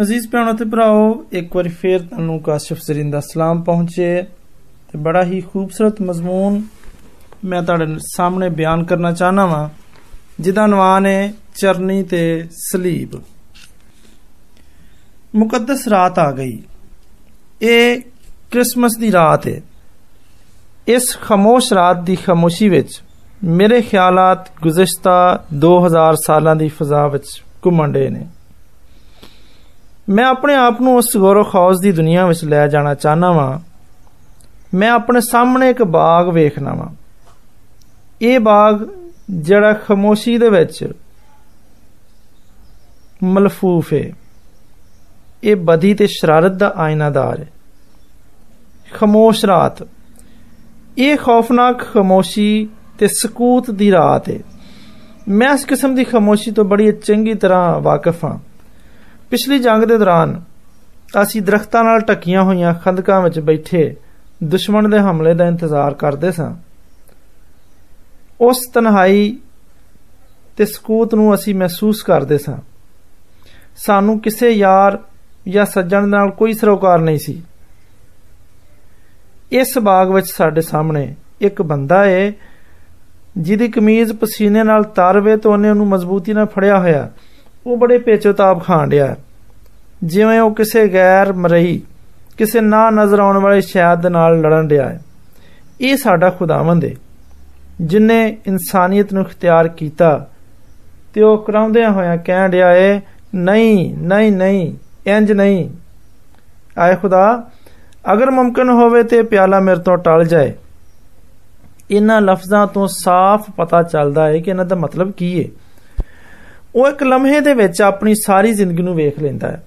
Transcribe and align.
ਅਜ਼ੀਜ਼ 0.00 0.28
ਭੈਣੋ 0.28 0.52
ਤੇ 0.52 0.64
ਭਰਾਓ 0.64 1.02
ਇੱਕ 1.32 1.56
ਵਾਰੀ 1.56 1.68
ਫੇਰ 1.68 2.02
ਤੁਹਾਨੂੰ 2.02 2.38
ਕਾਸ਼ਫ 2.40 2.78
ਜ਼ਰੀਨ 2.86 3.10
ਦਾ 3.10 3.20
ਸਲਾਮ 3.20 3.62
ਪਹੁੰਚੇ 3.62 4.22
ਤੇ 4.92 4.98
ਬੜਾ 4.98 5.22
ਹੀ 5.22 5.40
ਖੂਬਸੂਰਤ 5.40 6.00
ਮਜ਼ਮੂਨ 6.02 6.62
ਮੈਂ 7.44 7.62
ਤੁਹਾਡੇ 7.62 7.86
ਸਾਹਮਣੇ 8.06 8.48
ਬਿਆਨ 8.50 8.84
ਕਰਨਾ 8.84 9.12
ਚਾਹਨਾ 9.12 9.46
ਵਾਂ 9.46 9.68
ਜਿਹਦਾ 10.40 10.66
ਨਾਮ 10.66 11.06
ਹੈ 11.06 11.32
ਚਰਨੀ 11.54 12.02
ਤੇ 12.02 12.22
ਸਲੀਬ 12.58 13.20
ਮੁਕੱਦਸ 15.34 15.86
ਰਾਤ 15.88 16.18
ਆ 16.18 16.30
ਗਈ 16.32 16.58
ਇਹ 17.62 18.00
ਕ੍ਰਿਸਮਸ 18.50 18.96
ਦੀ 18.98 19.12
ਰਾਤ 19.12 19.46
ਹੈ 19.46 19.60
ਇਸ 20.88 21.16
ਖਾਮੋਸ਼ 21.22 21.72
ਰਾਤ 21.72 22.02
ਦੀ 22.02 22.16
ਖਾਮੋਸ਼ੀ 22.16 22.68
ਵਿੱਚ 22.68 23.00
ਮੇਰੇ 23.44 23.80
ਖਿਆਲਾਤ 23.82 24.50
ਗੁਜ਼ਸ਼ਤਾ 24.62 25.14
2000 25.64 26.16
ਸਾਲਾਂ 26.16 26.56
ਦੀ 26.56 26.68
ਫਜ਼ਾ 26.68 27.06
ਵਿੱਚ 27.06 27.28
ਘੁੰਮਣ 27.66 27.92
ਨੇ 28.08 28.26
ਮੈਂ 30.08 30.24
ਆਪਣੇ 30.24 30.54
ਆਪ 30.54 30.80
ਨੂੰ 30.80 30.96
ਉਸ 30.96 31.16
ਗੌਰਵ 31.16 31.42
ਖੌਸ 31.42 31.80
ਦੀ 31.80 31.92
ਦੁਨੀਆ 31.92 32.26
ਵਿੱਚ 32.26 32.44
ਲੈ 32.44 32.66
ਜਾਣਾ 32.68 32.94
ਚਾਹਨਾ 32.94 33.30
ਵਾਂ 33.32 33.58
ਮੈਂ 34.74 34.90
ਆਪਣੇ 34.90 35.20
ਸਾਹਮਣੇ 35.20 35.70
ਇੱਕ 35.70 35.82
ਬਾਗ 35.82 36.28
ਵੇਖਣਾ 36.28 36.74
ਵਾਂ 36.74 36.88
ਇਹ 38.22 38.38
ਬਾਗ 38.40 38.86
ਜਿਹੜਾ 39.30 39.72
ਖਮੋਸ਼ੀ 39.72 40.36
ਦੇ 40.38 40.48
ਵਿੱਚ 40.48 40.84
ਮਲਫੂਫ 43.24 43.92
ਹੈ 43.92 44.10
ਇਹ 45.42 45.56
ਬਦੀ 45.56 45.94
ਤੇ 45.94 46.06
ਸ਼ਰਾਰਤ 46.06 46.52
ਦਾ 46.52 46.72
ਆਇਨਾਦਾਰ 46.76 47.40
ਹੈ 47.40 47.46
ਖਮੋਸ਼ 48.92 49.44
ਰਾਤ 49.44 49.82
ਇਹ 50.98 51.16
ਖੌਫਨਾਕ 51.16 51.82
ਖਮੋਸ਼ੀ 51.92 52.68
ਤੇ 52.98 53.06
ਸਕੂਤ 53.06 53.70
ਦੀ 53.70 53.90
ਰਾਤ 53.92 54.28
ਹੈ 54.28 54.38
ਮੈਂ 55.28 55.52
ਇਸ 55.54 55.64
ਕਿਸਮ 55.64 55.94
ਦੀ 55.94 56.04
ਖਮੋਸ਼ੀ 56.04 56.50
ਤੋਂ 56.50 56.64
ਬੜੀ 56.64 56.92
ਚੰਗੀ 56.92 57.34
ਤਰ੍ਹਾਂ 57.34 57.80
ਵਾਕਿਫ 57.80 58.24
ਹਾਂ 58.24 58.38
ਪਿਛਲੀ 59.30 59.58
ਜੰਗ 59.58 59.84
ਦੇ 59.84 59.98
ਦੌਰਾਨ 59.98 60.40
ਅਸੀਂ 61.22 61.42
ਦਰਖਤਾਂ 61.42 61.84
ਨਾਲ 61.84 62.00
ਟੱਕੀਆਂ 62.00 62.42
ਹੋਈਆਂ 62.42 62.74
ਖੰਦਕਾਂ 62.74 63.20
ਵਿੱਚ 63.20 63.38
ਬੈਠੇ 63.40 63.94
ਦੁਸ਼ਮਣ 64.44 64.88
ਦੇ 64.88 64.98
ਹਮਲੇ 64.98 65.34
ਦਾ 65.34 65.46
ਇੰਤਜ਼ਾਰ 65.46 65.94
ਕਰਦੇ 65.94 66.30
ਸਾਂ 66.32 66.52
ਉਸ 68.40 68.66
ਤਨਹਾਈ 68.74 69.38
ਤੇ 70.56 70.64
ਸਕੂਤ 70.64 71.14
ਨੂੰ 71.14 71.34
ਅਸੀਂ 71.34 71.54
ਮਹਿਸੂਸ 71.54 72.02
ਕਰਦੇ 72.02 72.38
ਸਾਂ 72.38 72.56
ਸਾਨੂੰ 73.76 74.18
ਕਿਸੇ 74.20 74.50
ਯਾਰ 74.50 74.98
ਜਾਂ 75.48 75.64
ਸੱਜਣ 75.66 76.08
ਨਾਲ 76.08 76.30
ਕੋਈ 76.30 76.52
ਸਰੋਕਾਰ 76.52 76.98
ਨਹੀਂ 76.98 77.18
ਸੀ 77.18 77.42
ਇਸ 79.52 79.78
ਬਾਗ 79.78 80.10
ਵਿੱਚ 80.10 80.26
ਸਾਡੇ 80.26 80.60
ਸਾਹਮਣੇ 80.60 81.14
ਇੱਕ 81.40 81.62
ਬੰਦਾ 81.62 82.04
ਏ 82.06 82.32
ਜਿਹਦੀ 83.38 83.68
ਕਮੀਜ਼ 83.68 84.12
ਪਸੀਨੇ 84.12 84.62
ਨਾਲ 84.62 84.82
ਤਰਵੇ 84.94 85.36
ਤੋਂ 85.36 85.52
ਉਹਨੇ 85.52 85.70
ਉਹਨੂੰ 85.70 85.86
ਮਜ਼ਬੂਤੀ 85.88 86.32
ਨਾਲ 86.32 86.46
ਫੜਿਆ 86.46 86.78
ਹੋਇਆ 86.78 87.08
ਉਹ 87.66 87.76
ਬੜੇ 87.76 87.98
ਪੇਚੋਤਾਬ 87.98 88.62
ਖਾਣ 88.62 88.88
ਡਿਆ 88.88 89.14
ਜਿਵੇਂ 90.04 90.40
ਉਹ 90.40 90.54
ਕਿਸੇ 90.54 90.86
ਗੈਰ 90.88 91.32
ਮਰਈ 91.32 91.80
ਕਿਸੇ 92.38 92.60
ਨਾ 92.60 92.88
ਨਜ਼ਰ 92.90 93.20
ਆਉਣ 93.20 93.38
ਵਾਲੇ 93.38 93.60
ਸ਼ਾਇਦ 93.60 94.00
ਦੇ 94.02 94.08
ਨਾਲ 94.08 94.40
ਲੜਨ 94.40 94.68
ਡਿਆ 94.68 94.88
ਹੈ 94.88 95.00
ਇਹ 95.80 95.96
ਸਾਡਾ 95.96 96.30
ਖੁਦਾਵੰਦ 96.30 96.84
ਹੈ 96.84 96.94
ਜਿਨੇ 97.80 98.24
ਇਨਸਾਨੀਅਤ 98.46 99.12
ਨੂੰ 99.12 99.22
ਇਖਤਿਆਰ 99.22 99.68
ਕੀਤਾ 99.68 100.26
ਤੇ 101.14 101.22
ਉਹ 101.22 101.38
ਕਰਾਉਂਦਿਆਂ 101.44 101.90
ਹੋਇਆਂ 101.90 102.16
ਕਹਿਣ 102.16 102.50
ਡਿਆ 102.50 102.72
ਏ 102.72 103.00
ਨਹੀਂ 103.34 103.94
ਨਹੀਂ 103.96 104.32
ਨਹੀਂ 104.32 104.72
ਇੰਜ 105.06 105.32
ਨਹੀਂ 105.32 105.68
ਆਏ 106.78 106.94
ਖੁਦਾ 106.96 107.22
ਅਗਰ 108.12 108.30
ਮੁਮਕਨ 108.30 108.70
ਹੋਵੇ 108.70 109.02
ਤੇ 109.02 109.22
ਪਿਆਲਾ 109.22 109.60
ਮੇਰੇ 109.60 109.80
ਤੋਂ 109.80 109.96
ਟਲ 109.96 110.24
ਜਾਏ 110.24 110.52
ਇਹਨਾਂ 111.90 112.20
ਲਫ਼ਜ਼ਾਂ 112.20 112.66
ਤੋਂ 112.66 112.86
ਸਾਫ਼ 112.88 113.50
ਪਤਾ 113.56 113.82
ਚੱਲਦਾ 113.82 114.26
ਹੈ 114.26 114.38
ਕਿ 114.38 114.50
ਇਹਨਾਂ 114.50 114.64
ਦਾ 114.64 114.76
ਮਤਲਬ 114.76 115.10
ਕੀ 115.12 115.38
ਹੈ 115.44 115.48
ਉਹ 116.74 116.88
ਇੱਕ 116.88 117.02
ਲਮਹੇ 117.02 117.40
ਦੇ 117.40 117.54
ਵਿੱਚ 117.54 117.82
ਆਪਣੀ 117.82 118.14
ਸਾਰੀ 118.14 118.52
ਜ਼ਿੰਦਗੀ 118.52 118.82
ਨੂੰ 118.82 118.94
ਵੇਖ 118.94 119.18
ਲੈਂਦਾ 119.22 119.48
ਹੈ 119.48 119.62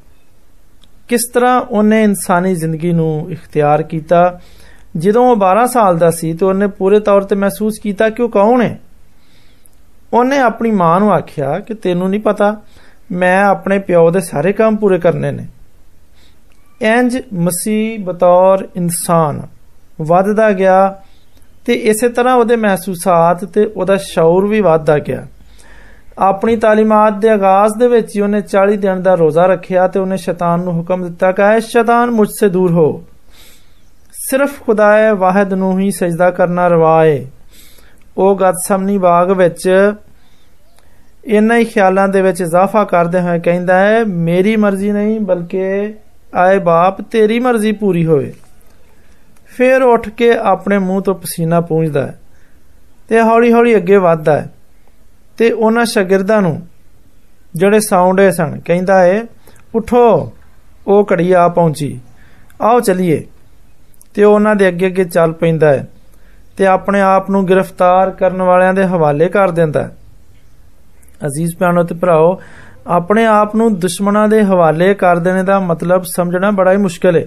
ਕਿਸ 1.10 1.20
ਤਰ੍ਹਾਂ 1.34 1.60
ਉਹਨੇ 1.60 2.02
ਇਨਸਾਨੀ 2.02 2.54
ਜ਼ਿੰਦਗੀ 2.54 2.92
ਨੂੰ 2.92 3.30
ਇਖਤਿਆਰ 3.30 3.82
ਕੀਤਾ? 3.82 4.40
ਜਦੋਂ 4.96 5.30
ਉਹ 5.30 5.36
12 5.36 5.66
ਸਾਲ 5.66 5.98
ਦਾ 5.98 6.10
ਸੀ 6.10 6.32
ਤੇ 6.32 6.46
ਉਹਨੇ 6.46 6.66
ਪੂਰੇ 6.66 7.00
ਤੌਰ 7.00 7.22
ਤੇ 7.22 7.36
ਮਹਿਸੂਸ 7.36 7.78
ਕੀਤਾ 7.82 8.10
ਕਿ 8.10 8.22
ਉਹ 8.22 8.28
ਕੌਣ 8.28 8.62
ਹੈ? 8.62 8.80
ਉਹਨੇ 10.12 10.38
ਆਪਣੀ 10.38 10.70
ਮਾਂ 10.70 11.00
ਨੂੰ 11.00 11.12
ਆਖਿਆ 11.12 11.60
ਕਿ 11.60 11.74
ਤੈਨੂੰ 11.74 12.10
ਨਹੀਂ 12.10 12.20
ਪਤਾ, 12.20 12.62
ਮੈਂ 13.12 13.44
ਆਪਣੇ 13.44 13.78
ਪਿਓ 13.78 14.10
ਦੇ 14.10 14.20
ਸਾਰੇ 14.20 14.52
ਕੰਮ 14.52 14.76
ਪੂਰੇ 14.76 14.98
ਕਰਨੇ 14.98 15.32
ਨੇ। 15.32 15.46
ਇੰਜ 16.82 17.18
ਮਸੀਹ 17.34 17.98
ਬਤੌਰ 17.98 18.68
ਇਨਸਾਨ 18.76 19.42
ਵੱਧਦਾ 20.00 20.52
ਗਿਆ 20.52 21.02
ਤੇ 21.66 21.74
ਇਸੇ 21.74 22.08
ਤਰ੍ਹਾਂ 22.08 22.34
ਉਹਦੇ 22.34 22.56
ਮਹਿਸੂਸਾਤ 22.56 23.44
ਤੇ 23.44 23.64
ਉਹਦਾ 23.76 23.96
ਸ਼ੌਰ 23.96 24.46
ਵੀ 24.46 24.60
ਵੱਧਦਾ 24.60 24.98
ਗਿਆ। 24.98 25.26
ਆਪਣੀ 26.19 26.55
ਤਾਲੀਮਾਤ 26.55 27.13
ਦੇ 27.13 27.29
ਆਗਾਜ਼ 27.29 27.73
ਦੇ 27.79 27.87
ਵਿੱਚ 27.87 28.15
ਹੀ 28.15 28.21
ਉਹਨੇ 28.21 28.41
40 28.51 28.77
ਦਿਨ 28.77 29.01
ਦਾ 29.01 29.13
ਰੋਜ਼ਾ 29.15 29.45
ਰੱਖਿਆ 29.45 29.87
ਤੇ 29.87 29.99
ਉਹਨੇ 29.99 30.17
ਸ਼ੈਤਾਨ 30.17 30.59
ਨੂੰ 30.59 30.73
ਹੁਕਮ 30.73 31.03
ਦਿੱਤਾ 31.03 31.31
ਕਿ 31.31 31.41
ਐ 31.41 31.59
ਸ਼ੈਤਾਨ 31.59 32.11
ਮੁਝ 32.11 32.27
ਸੇ 32.39 32.49
ਦੂਰ 32.49 32.71
ਹੋ 32.71 32.87
ਸਿਰਫ 34.29 34.61
ਖੁਦਾਏ 34.65 35.11
ਵਾਹਿਦ 35.11 35.53
ਨੂੰ 35.53 35.79
ਹੀ 35.79 35.89
ਸਜਦਾ 35.91 36.29
ਕਰਨਾ 36.31 36.67
ਰਵਾਏ 36.67 37.25
ਉਹ 38.17 38.35
ਗਤਸਮਨੀ 38.35 38.97
ਬਾਗ 38.97 39.31
ਵਿੱਚ 39.31 39.69
ਇਨ੍ਹਾਂ 41.27 41.57
ਹੀ 41.57 41.65
ਖਿਆਲਾਂ 41.65 42.07
ਦੇ 42.07 42.21
ਵਿੱਚ 42.21 42.41
ਇਜ਼ਾਫਾ 42.41 42.83
ਕਰਦੇ 42.83 43.21
ਹੋਏ 43.21 43.39
ਕਹਿੰਦਾ 43.39 43.79
ਹੈ 43.79 44.03
ਮੇਰੀ 44.05 44.55
ਮਰਜ਼ੀ 44.55 44.91
ਨਹੀਂ 44.91 45.19
ਬਲਕਿ 45.19 45.93
ਆਏ 46.35 46.59
ਬਾਪ 46.59 47.01
ਤੇਰੀ 47.01 47.39
ਮਰਜ਼ੀ 47.39 47.71
ਪੂਰੀ 47.71 48.05
ਹੋਵੇ 48.05 48.33
ਫਿਰ 49.57 49.83
ਉੱਠ 49.83 50.09
ਕੇ 50.09 50.31
ਆਪਣੇ 50.43 50.77
ਮੂੰਹ 50.77 51.01
ਤੋਂ 51.01 51.15
ਪਸੀਨਾ 51.15 51.61
ਪੂੰਝਦਾ 51.61 52.05
ਹੈ 52.07 52.19
ਤੇ 53.09 53.21
ਹੌਲੀ-ਹੌਲੀ 53.21 53.75
ਅੱਗੇ 53.75 53.97
ਵਧਦਾ 53.97 54.37
ਹੈ 54.37 54.49
ਤੇ 55.39 55.51
ਉਹਨਾਂ 55.51 55.85
ਸ਼ਾਗਿਰਦਾਂ 55.85 56.41
ਨੂੰ 56.41 56.59
ਜਿਹੜੇ 57.55 57.79
ਸਾਉਂਡੇ 57.79 58.31
ਸਨ 58.31 58.59
ਕਹਿੰਦਾ 58.65 59.03
ਏ 59.05 59.21
ਉਠੋ 59.75 60.31
ਉਹ 60.87 61.05
ਘੜੀ 61.13 61.31
ਆ 61.31 61.47
ਪਹੁੰਚੀ 61.47 61.99
ਆਓ 62.61 62.79
ਚਲਿਏ 62.79 63.23
ਤੇ 64.13 64.23
ਉਹਨਾਂ 64.23 64.55
ਦੇ 64.55 64.67
ਅੱਗੇ 64.67 64.87
ਅੱਗੇ 64.87 65.03
ਚੱਲ 65.03 65.31
ਪੈਂਦਾ 65.33 65.73
ਹੈ 65.73 65.85
ਤੇ 66.57 66.65
ਆਪਣੇ 66.65 67.01
ਆਪ 67.01 67.29
ਨੂੰ 67.29 67.45
ਗ੍ਰਿਫਤਾਰ 67.47 68.11
ਕਰਨ 68.11 68.41
ਵਾਲਿਆਂ 68.41 68.73
ਦੇ 68.73 68.83
ਹਵਾਲੇ 68.85 69.27
ਕਰ 69.29 69.51
ਦਿੰਦਾ 69.51 69.83
ਹੈ 69.83 69.91
ਅਜ਼ੀਜ਼ 71.25 71.55
ਭੈਣੋ 71.57 71.83
ਤੇ 71.83 71.95
ਭਰਾਓ 71.95 72.39
ਆਪਣੇ 72.87 73.25
ਆਪ 73.25 73.55
ਨੂੰ 73.55 73.73
ਦੁਸ਼ਮਣਾਂ 73.79 74.27
ਦੇ 74.27 74.41
ਹਵਾਲੇ 74.43 74.93
ਕਰ 74.93 75.19
ਦੇਣੇ 75.19 75.43
ਦਾ 75.43 75.59
ਮਤਲਬ 75.59 76.03
ਸਮਝਣਾ 76.05 76.51
ਬੜਾ 76.51 76.71
ਹੀ 76.71 76.77
ਮੁਸ਼ਕਲ 76.77 77.15
ਹੈ 77.15 77.25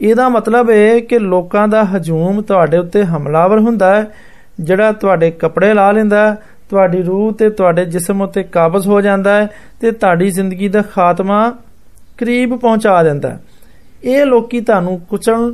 ਇਹਦਾ 0.00 0.28
ਮਤਲਬ 0.28 0.70
ਇਹ 0.70 1.00
ਕਿ 1.02 1.18
ਲੋਕਾਂ 1.18 1.66
ਦਾ 1.68 1.82
ਹਜੂਮ 1.86 2.40
ਤੁਹਾਡੇ 2.42 2.78
ਉੱਤੇ 2.78 3.04
ਹਮਲਾਵਰ 3.04 3.58
ਹੁੰਦਾ 3.58 3.94
ਹੈ 3.94 4.06
ਜਿਹੜਾ 4.60 4.92
ਤੁਹਾਡੇ 4.92 5.30
ਕੱਪੜੇ 5.30 5.72
ਲਾ 5.74 5.90
ਲੈਂਦਾ 5.92 6.36
ਤੁਹਾਡੀ 6.72 7.02
ਰੂਹ 7.02 7.32
ਤੇ 7.32 7.48
ਤੁਹਾਡੇ 7.50 7.84
ਜਿਸਮ 7.84 8.22
ਉੱਤੇ 8.22 8.42
ਕਾਬਜ਼ 8.42 8.88
ਹੋ 8.88 9.00
ਜਾਂਦਾ 9.00 9.34
ਹੈ 9.34 9.48
ਤੇ 9.80 9.90
ਤੁਹਾਡੀ 9.90 10.30
ਜ਼ਿੰਦਗੀ 10.30 10.68
ਦਾ 10.68 10.82
ਖਾਤਮਾ 10.92 11.50
ਕਰੀਬ 12.18 12.56
ਪਹੁੰਚਾ 12.56 13.02
ਦਿੰਦਾ 13.02 13.36
ਇਹ 14.04 14.24
ਲੋਕੀ 14.26 14.60
ਤੁਹਾਨੂੰ 14.60 14.98
ਕੁਚਲਣ 15.00 15.52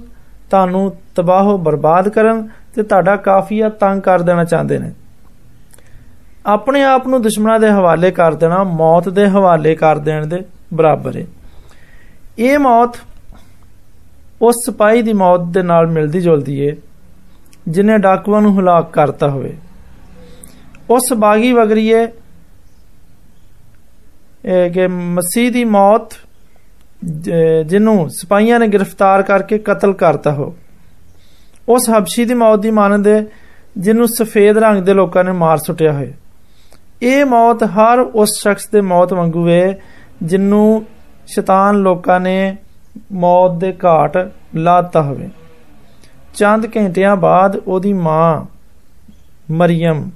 ਤੁਹਾਨੂੰ 0.51 0.91
ਤਬਾਹੋ 1.15 1.57
ਬਰਬਾਦ 1.59 2.09
ਕਰਨ 2.09 2.47
ਤੇ 2.75 2.83
ਤੁਹਾਡਾ 2.83 3.17
ਕਾਫੀਆ 3.17 3.69
ਤੰਗ 3.81 4.01
ਕਰ 4.03 4.23
ਦੇਣਾ 4.23 4.45
ਚਾਹੁੰਦੇ 4.45 4.79
ਨੇ 4.79 4.93
ਆਪਣੇ 6.47 6.83
ਆਪ 6.85 7.07
ਨੂੰ 7.09 7.21
ਦੁਸ਼ਮਣਾਂ 7.23 7.59
ਦੇ 7.61 7.71
ਹਵਾਲੇ 7.71 8.11
ਕਰ 8.11 8.35
ਦੇਣਾ 8.35 8.62
ਮੌਤ 8.65 9.09
ਦੇ 9.09 9.27
ਹਵਾਲੇ 9.29 9.75
ਕਰ 9.75 9.99
ਦੇਣ 9.99 10.27
ਦੇ 10.27 10.43
ਬਰਾਬਰ 10.75 11.17
ਹੈ 11.17 11.27
ਇਹ 12.39 12.59
ਮੌਤ 12.59 12.97
ਉਸ 14.43 14.55
ਸਿਪਾਹੀ 14.65 15.03
ਦੀ 15.03 15.12
ਮੌਤ 15.12 15.41
ਦੇ 15.49 15.62
ਨਾਲ 15.62 15.87
ਮਿਲਦੀ 15.87 16.21
ਜੁਲਦੀ 16.21 16.59
ਏ 16.61 16.75
ਜਿਨੇ 17.69 17.99
ਡਾਕੂਆਂ 17.99 18.41
ਨੂੰ 18.43 18.59
ਹਲਾਕ 18.59 18.91
ਕਰਤਾ 18.93 19.29
ਹੋਵੇ 19.29 19.55
ਉਸ 20.91 21.12
ਬਾਗੀ 21.12 21.53
ਵਗਰੀਏ 21.53 22.07
ਇਹ 24.45 24.71
ਕਿ 24.71 24.87
ਮਸੀਹ 24.89 25.51
ਦੀ 25.53 25.65
ਮੌਤ 25.65 26.15
ਜਿਹਨੂੰ 27.67 28.11
ਸਿਪਾਹੀਆਂ 28.11 28.59
ਨੇ 28.61 28.67
ਗ੍ਰਿਫਤਾਰ 28.69 29.23
ਕਰਕੇ 29.23 29.59
ਕਤਲ 29.59 29.93
ਕਰਤਾ 29.93 30.33
ਹੋ 30.33 30.55
ਉਸ 31.69 31.89
ਹਬਸ਼ੀ 31.91 32.25
ਦੀ 32.25 32.35
ਮੌਤ 32.35 32.61
ਦੀ 32.61 32.71
ਮਾਨੰਦ 32.71 33.09
ਹੈ 33.09 33.25
ਜਿਹਨੂੰ 33.79 34.09
ਸਫੇਦ 34.09 34.59
ਰੰਗ 34.59 34.83
ਦੇ 34.83 34.95
ਲੋਕਾਂ 34.95 35.25
ਨੇ 35.25 35.33
ਮਾਰ 35.33 35.59
ਸੁੱਟਿਆ 35.59 35.93
ਹੋਇਆ 35.93 36.12
ਇਹ 37.03 37.25
ਮੌਤ 37.25 37.62
ਹਰ 37.77 38.01
ਉਸ 38.01 38.41
ਸ਼ਖਸ 38.43 38.69
ਦੇ 38.69 38.81
ਮੌਤ 38.81 39.12
ਵਾਂਗੂ 39.12 39.49
ਹੈ 39.49 39.79
ਜਿੰਨੂੰ 40.23 40.85
ਸ਼ੈਤਾਨ 41.26 41.81
ਲੋਕਾਂ 41.82 42.19
ਨੇ 42.21 42.56
ਮੌਤ 43.12 43.59
ਦੇ 43.59 43.73
ਘਾਟ 43.85 44.17
ਲਾਤਾ 44.56 45.03
ਹੋਵੇ 45.03 45.29
ਚੰਦ 46.35 46.67
ਘੰਟਿਆਂ 46.76 47.17
ਬਾਅਦ 47.17 47.56
ਉਹਦੀ 47.56 47.93
ਮਾਂ 47.93 48.44
ਮਰੀਮ 49.50 50.11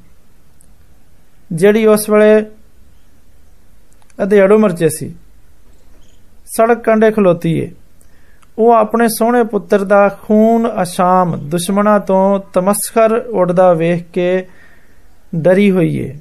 ਜਿਹੜੀ 1.53 1.85
ਉਸ 1.87 2.09
ਵੇਲੇ 2.11 2.41
ਅਧੇੜੋ 4.19 4.59
ਮਰਚੇ 4.59 4.89
ਸੀ 4.89 5.15
ਸੜਕ 6.47 6.83
ਕੰਡੇ 6.85 7.11
ਖਲੋਤੀ 7.11 7.59
ਏ 7.59 7.71
ਉਹ 8.59 8.73
ਆਪਣੇ 8.73 9.07
ਸੋਹਣੇ 9.09 9.43
ਪੁੱਤਰ 9.45 9.85
ਦਾ 9.85 10.09
ਖੂਨ 10.23 10.69
ਅਸ਼ਾਮ 10.83 11.37
ਦੁਸ਼ਮਣਾ 11.49 11.99
ਤੋਂ 11.99 12.39
ਤਮਸਖਰ 12.53 13.13
ਉੱਡਦਾ 13.33 13.73
ਵੇਖ 13.73 14.05
ਕੇ 14.13 14.47
ਡਰੀ 15.35 15.71
ਹੋਈ 15.71 15.97
ਏ 15.97 16.13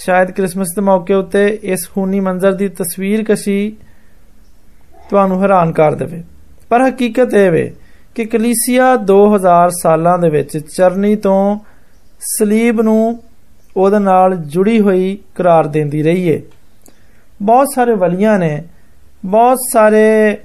ਸ਼ਾਇਦ 0.00 0.30
ਕ੍ਰਿਸਮਸ 0.30 0.74
ਦੇ 0.76 0.82
ਮੌਕੇ 0.82 1.14
ਉੱਤੇ 1.14 1.46
ਇਸ 1.64 1.88
ਖੂਨੀ 1.90 2.20
ਮੰਜ਼ਰ 2.20 2.52
ਦੀ 2.52 2.68
ਤਸਵੀਰ 2.68 3.24
ਕਸ਼ੀ 3.24 3.76
ਤੁਹਾਨੂੰ 5.10 5.40
ਹੈਰਾਨ 5.42 5.72
ਕਰ 5.72 5.94
ਦੇਵੇ 5.94 6.22
ਪਰ 6.70 6.88
ਹਕੀਕਤ 6.88 7.34
ਇਹ 7.34 7.50
ਵੇ 7.50 7.70
ਕਿ 8.16 8.24
ਕਲੀਸਿਆ 8.24 8.92
2000 9.10 9.70
ਸਾਲਾਂ 9.82 10.18
ਦੇ 10.18 10.28
ਵਿੱਚ 10.30 10.56
ਚਰਨੀ 10.58 11.14
ਤੋਂ 11.16 11.58
ਸਲੀਬ 12.28 12.80
ਨੂੰ 12.80 13.18
ਉਹਦੇ 13.76 13.98
ਨਾਲ 13.98 14.36
ਜੁੜੀ 14.36 14.80
ਹੋਈ 14.80 15.18
ਕਰਾਰ 15.34 15.66
ਦਿੰਦੀ 15.66 16.02
ਰਹੀ 16.02 16.28
ਏ 16.28 16.42
ਬਹੁਤ 17.42 17.68
ਸਾਰੇ 17.74 17.94
ਵਲੀਆਂ 17.94 18.38
ਨੇ 18.38 18.62
ਬਹੁਤ 19.24 19.58
ਸਾਰੇ 19.72 20.36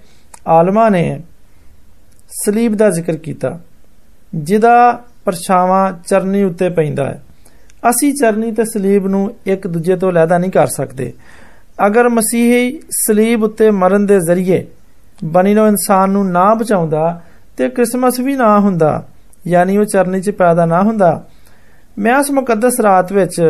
ਆਲਮਾਂ 0.48 0.92
ਨੇ 0.92 1.22
ਸਲੀਬ 2.46 2.76
ਦਾ 2.76 2.90
ਜ਼ਿਕਰ 2.90 3.18
ਕੀਤਾ 3.18 3.60
ਜਿਹਦਾ 4.36 5.04
ਪਰਛਾਵਾਂ 5.26 5.92
ਚਰਨੀ 6.08 6.44
ਉੱਤੇ 6.44 6.70
ਪੈਂਦਾ 6.70 7.06
ਹੈ 7.06 7.22
ਅਸੀਂ 7.90 8.14
ਚਰਨੀ 8.14 8.52
ਤੇ 8.52 8.64
ਸਲੀਬ 8.64 9.08
ਨੂੰ 9.08 9.34
ਇੱਕ 9.46 9.68
ਦੂਜੇ 9.68 9.96
ਤੋਂ 9.96 10.12
ਅਲੱਗਾ 10.12 10.38
ਨਹੀਂ 10.38 10.52
ਕਰ 10.52 10.68
ਸਕਦੇ 10.68 11.14
ਅਗਰ 11.86 12.10
ਮਸੀਹੀ 12.10 12.80
ਸਲੀਬ 12.90 13.44
ਉੱਤੇ 13.44 13.72
ਮਰਨ 13.72 14.06
ਦੇ 14.06 14.20
ਜ਼ਰੀਏ 14.20 14.66
ਬਣੀ 15.26 15.54
ਨੋ 15.54 15.68
ਇਨਸਾਨ 15.68 16.10
ਨੂੰ 16.10 16.32
ਨਾ 16.32 16.54
ਬਚਾਉਂਦਾ 16.54 17.22
ਤੇ 17.58 17.70
ਕ੍ਰਿਸਮਸ 17.70 18.20
ਵੀ 18.20 18.36
ਨਾ 18.36 18.60
ਹੁੰਦਾ 18.60 19.04
ਯਾਨੀ 19.48 19.78
ਉਹ 19.78 19.86
ਚਰਨੀ 19.86 20.22
'ਚ 20.22 20.30
ਪੈਦਾ 20.30 20.66
ਨਾ 20.66 20.82
ਹੁੰਦਾ 20.82 21.24
ਮੈਂ 21.98 22.18
ਉਸ 22.20 22.32
ਮੁਕੱਦਸ 22.32 22.80
ਰਾਤ 22.80 23.12
ਵਿੱਚ 23.14 23.42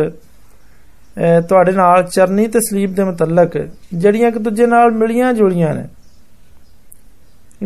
ਤੁਹਾਡੇ 1.48 1.72
ਨਾਲ 1.72 2.02
ਚਰਨੀ 2.02 2.46
ਤੇ 2.46 2.60
ਸਲੀਬ 2.60 2.94
ਦੇ 2.94 3.04
ਮੁਤਲਕ 3.04 3.56
ਜਿਹੜੀਆਂ 3.94 4.28
ਇੱਕ 4.28 4.38
ਦੂਜੇ 4.38 4.66
ਨਾਲ 4.66 4.90
ਮਿਲੀਆਂ 4.92 5.32
ਜੁਲੀਆਂ 5.32 5.74
ਨੇ 5.74 5.84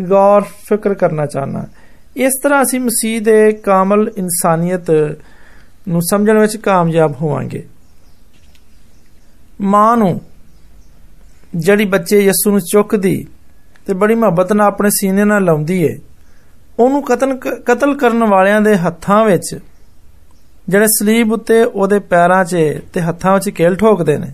ਗੌਰ 0.03 0.44
ਫਿਕਰ 0.69 0.94
ਕਰਨਾ 0.94 1.26
ਚਾਹਨਾ 1.26 1.67
ਇਸ 2.17 2.41
ਤਰ੍ਹਾਂ 2.43 2.62
ਅਸੀਂ 2.62 2.81
ਮਸੀਹ 2.81 3.20
ਦੇ 3.20 3.53
ਕਾਮਲ 3.64 4.11
ਇਨਸਾਨੀਅਤ 4.17 4.91
ਨੂੰ 5.88 6.03
ਸਮਝਣ 6.03 6.38
ਵਿੱਚ 6.38 6.56
ਕਾਮਯਾਬ 6.56 7.14
ਹੋਵਾਂਗੇ 7.20 7.62
ਮਾਂ 9.61 9.97
ਨੂੰ 9.97 10.20
ਜਿਹੜੀ 11.56 11.85
ਬੱਚੇ 11.85 12.20
ਯਿਸੂ 12.20 12.50
ਨੂੰ 12.50 12.61
ਚੁੱਕਦੀ 12.61 13.26
ਤੇ 13.87 13.94
ਬੜੀ 13.94 14.14
ਮੁਹੱਬਤ 14.14 14.53
ਨਾਲ 14.53 14.67
ਆਪਣੇ 14.67 14.88
ਸੀਨੇ 14.91 15.25
ਨਾਲ 15.25 15.44
ਲਾਉਂਦੀ 15.44 15.82
ਏ 15.82 15.97
ਉਹਨੂੰ 16.79 17.03
ਕਤਲ 17.03 17.37
ਕਤਲ 17.67 17.94
ਕਰਨ 17.94 18.25
ਵਾਲਿਆਂ 18.25 18.61
ਦੇ 18.61 18.76
ਹੱਥਾਂ 18.76 19.25
ਵਿੱਚ 19.25 19.55
ਜਿਹੜੇ 20.70 20.87
ਸਲੀਬ 20.99 21.32
ਉੱਤੇ 21.32 21.62
ਉਹਦੇ 21.64 21.99
ਪੈਰਾਂ 22.08 22.44
'ਚ 22.44 22.56
ਤੇ 22.93 23.00
ਹੱਥਾਂ 23.00 23.32
ਵਿੱਚ 23.35 23.49
ਕੇਲ 23.50 23.76
ਠੋਕਦੇ 23.76 24.17
ਨੇ 24.19 24.32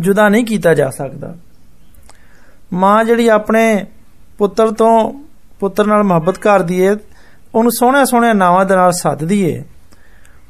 ਜੁਦਾ 0.00 0.28
ਨਹੀਂ 0.28 0.44
ਕੀਤਾ 0.44 0.74
ਜਾ 0.74 0.88
ਸਕਦਾ 0.90 1.34
ਮਾਂ 2.72 3.04
ਜਿਹੜੀ 3.04 3.28
ਆਪਣੇ 3.28 3.84
ਪੁੱਤਰ 4.38 4.70
ਤੋਂ 4.70 4.92
ਪੁੱਤਰ 5.60 5.86
ਨਾਲ 5.86 6.02
ਮੁਹੱਬਤ 6.02 6.38
ਕਰਦੀ 6.38 6.80
ਏ 6.80 6.94
ਉਹਨੂੰ 7.54 7.72
ਸੋਹਣੇ 7.72 8.04
ਸੋਹਣੇ 8.04 8.32
ਨਾਵਾਂ 8.32 8.64
ਦੇ 8.64 8.74
ਨਾਲ 8.76 8.92
ਸੱਦਦੀ 8.92 9.42
ਏ 9.44 9.62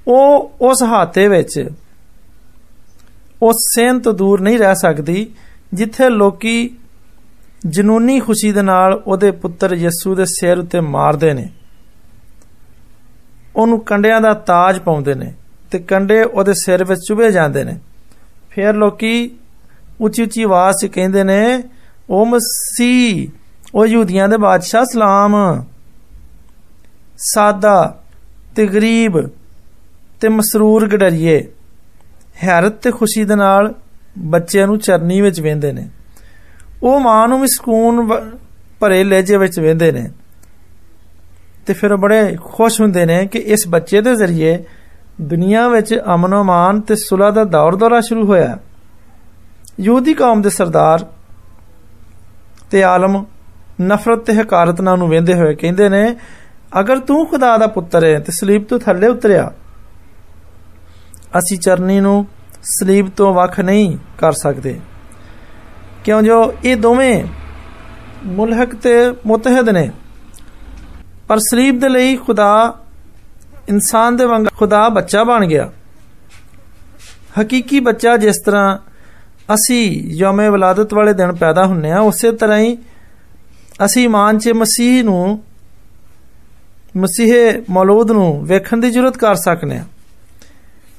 ਉਹ 0.07 0.51
ਉਸ 0.61 0.83
ਹਾਤੇ 0.83 1.27
ਵਿੱਚ 1.29 1.69
ਉਸ 3.43 3.57
ਸੇਨ 3.75 4.01
ਤੋਂ 4.01 4.13
ਦੂਰ 4.15 4.41
ਨਹੀਂ 4.41 4.59
ਰਹਿ 4.59 4.75
ਸਕਦੀ 4.75 5.27
ਜਿੱਥੇ 5.75 6.09
ਲੋਕੀ 6.09 6.71
ਜਨੂਨੀ 7.67 8.19
ਖੁਸ਼ੀ 8.21 8.53
ਦੇ 8.53 8.63
ਨਾਲ 8.63 8.93
ਉਹਦੇ 9.07 9.31
ਪੁੱਤਰ 9.37 9.75
ਯਿਸੂ 9.75 10.15
ਦੇ 10.15 10.25
ਸਿਰ 10.29 10.59
ਉੱਤੇ 10.59 10.81
ਮਾਰਦੇ 10.81 11.33
ਨੇ 11.33 11.49
ਉਹਨੂੰ 13.57 13.81
ਕੰਡਿਆਂ 13.81 14.21
ਦਾ 14.21 14.33
ਤਾਜ 14.47 14.79
ਪਾਉਂਦੇ 14.79 15.15
ਨੇ 15.15 15.33
ਤੇ 15.71 15.79
ਕੰਡੇ 15.79 16.23
ਉਹਦੇ 16.23 16.53
ਸਿਰ 16.55 16.85
ਵਿੱਚ 16.85 17.01
ਚੁਭੇ 17.09 17.31
ਜਾਂਦੇ 17.31 17.65
ਨੇ 17.65 17.79
ਫਿਰ 18.51 18.75
ਲੋਕੀ 18.75 19.31
ਉੱਚੀ 20.01 20.23
ਉੱਚੀ 20.23 20.43
ਆਵਾਜ਼ 20.43 20.77
'ਚ 20.77 20.87
ਕਹਿੰਦੇ 20.87 21.25
ਨੇ 21.25 21.63
ਉਹ 22.11 22.27
ਮਸੀਹ 22.27 23.29
ਉਹ 23.75 23.87
ਯਹੂਦੀਆਂ 23.87 24.29
ਦੇ 24.29 24.37
ਬਾਦਸ਼ਾਹ 24.37 24.85
ਸਲਾਮ 24.85 25.35
ਸਾਦਾ 27.25 27.99
ਤੇ 28.57 28.67
ਗਰੀਬ 28.67 29.19
ਤੇ 30.21 30.29
ਮਸਰੂਰ 30.29 30.87
ਗਡਰੀਏ 30.89 31.43
ਹੈਰਤ 32.43 32.81
ਤੇ 32.83 32.91
ਖੁਸ਼ੀ 32.91 33.25
ਦੇ 33.25 33.35
ਨਾਲ 33.35 33.73
ਬੱਚਿਆਂ 34.29 34.67
ਨੂੰ 34.67 34.79
ਚਰਨੀ 34.79 35.21
ਵਿੱਚ 35.21 35.41
ਵੇਂਦੇ 35.41 35.73
ਨੇ 35.73 35.89
ਉਹ 36.83 37.01
ਮਾਂ 37.01 37.27
ਨੂੰ 37.29 37.41
ਵੀ 37.41 37.47
ਸਕੂਨ 37.47 38.07
ਭਰੇ 38.81 39.03
ਲਹਿਜੇ 39.05 39.37
ਵਿੱਚ 39.37 39.59
ਵੇਂਦੇ 39.61 39.91
ਨੇ 39.93 40.09
ਤੇ 41.66 41.74
ਫਿਰ 41.74 41.96
ਬੜੇ 41.96 42.36
ਖੁਸ਼ 42.44 42.80
ਹੁੰਦੇ 42.82 43.06
ਨੇ 43.06 43.26
ਕਿ 43.26 43.40
ਇਸ 43.40 43.68
ਬੱਚੇ 43.68 44.02
ਦੇ 44.02 44.16
ਜ਼ਰੀਏ 44.16 44.58
ਦੁਨੀਆ 45.22 45.68
ਵਿੱਚ 45.68 45.94
ਅਮਨ 46.14 46.42
ਅਮਾਨ 46.42 46.80
ਤੇ 46.82 46.96
ਸੁਲਾ 46.96 47.30
ਦਾ 47.32 47.44
ਦੌਰ 47.44 47.76
ਦੌਰਾ 47.76 48.00
ਸ਼ੁਰੂ 48.02 48.26
ਹੋਇਆ 48.26 48.58
ਯਹੂਦੀ 49.80 50.14
ਕੌਮ 50.14 50.42
ਦੇ 50.42 50.50
ਸਰਦਾਰ 50.50 51.06
ਤੇ 52.72 52.84
ਆਲਮ 52.84 53.24
ਨਫ਼ਰਤ 53.82 54.20
ਤੇ 54.20 54.34
ਹਕਾਰਤ 54.34 54.82
ਨਾਲ 54.82 54.98
ਨੂੰ 54.98 55.10
ਵੇਂਦੇ 55.10 55.34
ਹੋਏ 55.34 55.56
ਕਹਿੰਦੇ 55.56 55.90
ਨੇ, 55.90 56.16
ਅਗਰ 56.80 57.00
ਤੂੰ 57.00 57.26
ਖੁਦਾ 57.28 57.58
ਦਾ 57.58 57.68
ਪੁੱਤਰ 57.68 58.04
ਹੈ 58.06 58.20
ਤੇ 58.20 58.32
ਸਲੀਬ 58.32 58.64
ਤੋਂ 58.64 58.80
ਥੱਲੇ 58.80 59.08
ਉਤਰਿਆ, 59.08 59.52
ਅਸੀਂ 61.38 61.58
ਚਰਨੀ 61.58 62.00
ਨੂੰ 62.00 62.26
ਸਲੀਬ 62.64 63.10
ਤੋਂ 63.10 63.34
ਵੱਖ 63.34 63.60
ਨਹੀਂ 63.60 63.98
ਕਰ 64.18 64.32
ਸਕਦੇ। 64.32 64.80
ਕਿਉਂ 66.04 66.22
ਜੋ 66.22 66.54
ਇਹ 66.66 66.76
ਦੋਵੇਂ 66.78 67.24
ਮੁਲਹਕ 68.26 68.76
ਤੇ 68.76 68.94
ਮੁਤਹਦ 69.26 69.70
ਨੇ 69.70 69.90
ਪਰ 71.29 71.39
ਸਲੀਬ 71.51 71.79
ਦੇ 71.81 71.89
ਲਈ 71.89 72.17
ਖੁਦਾ 72.17 72.51
ਇਨਸਾਨ 73.69 74.17
ਦੇ 74.17 74.25
ਵਾਂਗ 74.25 74.47
ਖੁਦਾ 74.57 74.89
ਬੱਚਾ 74.89 75.25
ਬਣ 75.25 75.47
ਗਿਆ 75.47 75.71
ਹਕੀਕੀ 77.41 77.81
ਬੱਚਾ 77.81 78.17
ਜਿਸ 78.17 78.37
ਤਰ੍ਹਾਂ 78.47 78.79
ਅਸੀਂ 79.55 79.83
ਯੋਮੇ 80.17 80.49
ਵਿਲਾਦਤ 80.51 80.95
ਵਾਲੇ 80.95 81.13
ਦਿਨ 81.13 81.33
ਪੈਦਾ 81.33 81.65
ਹੁੰਨੇ 81.65 81.91
ਆ 81.91 82.01
ਉਸੇ 82.01 82.33
ਤਰ੍ਹਾਂ 82.33 82.59
ਹੀ 82.59 82.77
ਅਸੀਂ 83.85 84.05
ਇਮਾਨ 84.05 84.39
'ਚ 84.39 84.53
ਮਸੀਹ 84.53 85.05
ਨੂੰ 85.05 85.39
ਮਸੀਹ 86.97 87.63
ਮੌਲੂਦ 87.71 88.11
ਨੂੰ 88.11 88.47
ਵੇਖਣ 88.47 88.81
ਦੀ 88.81 88.91
ਜ਼ਰੂਰਤ 88.91 89.17
ਕਰ 89.17 89.35
ਸਕਨੇ 89.35 89.79
ਆ 89.79 89.85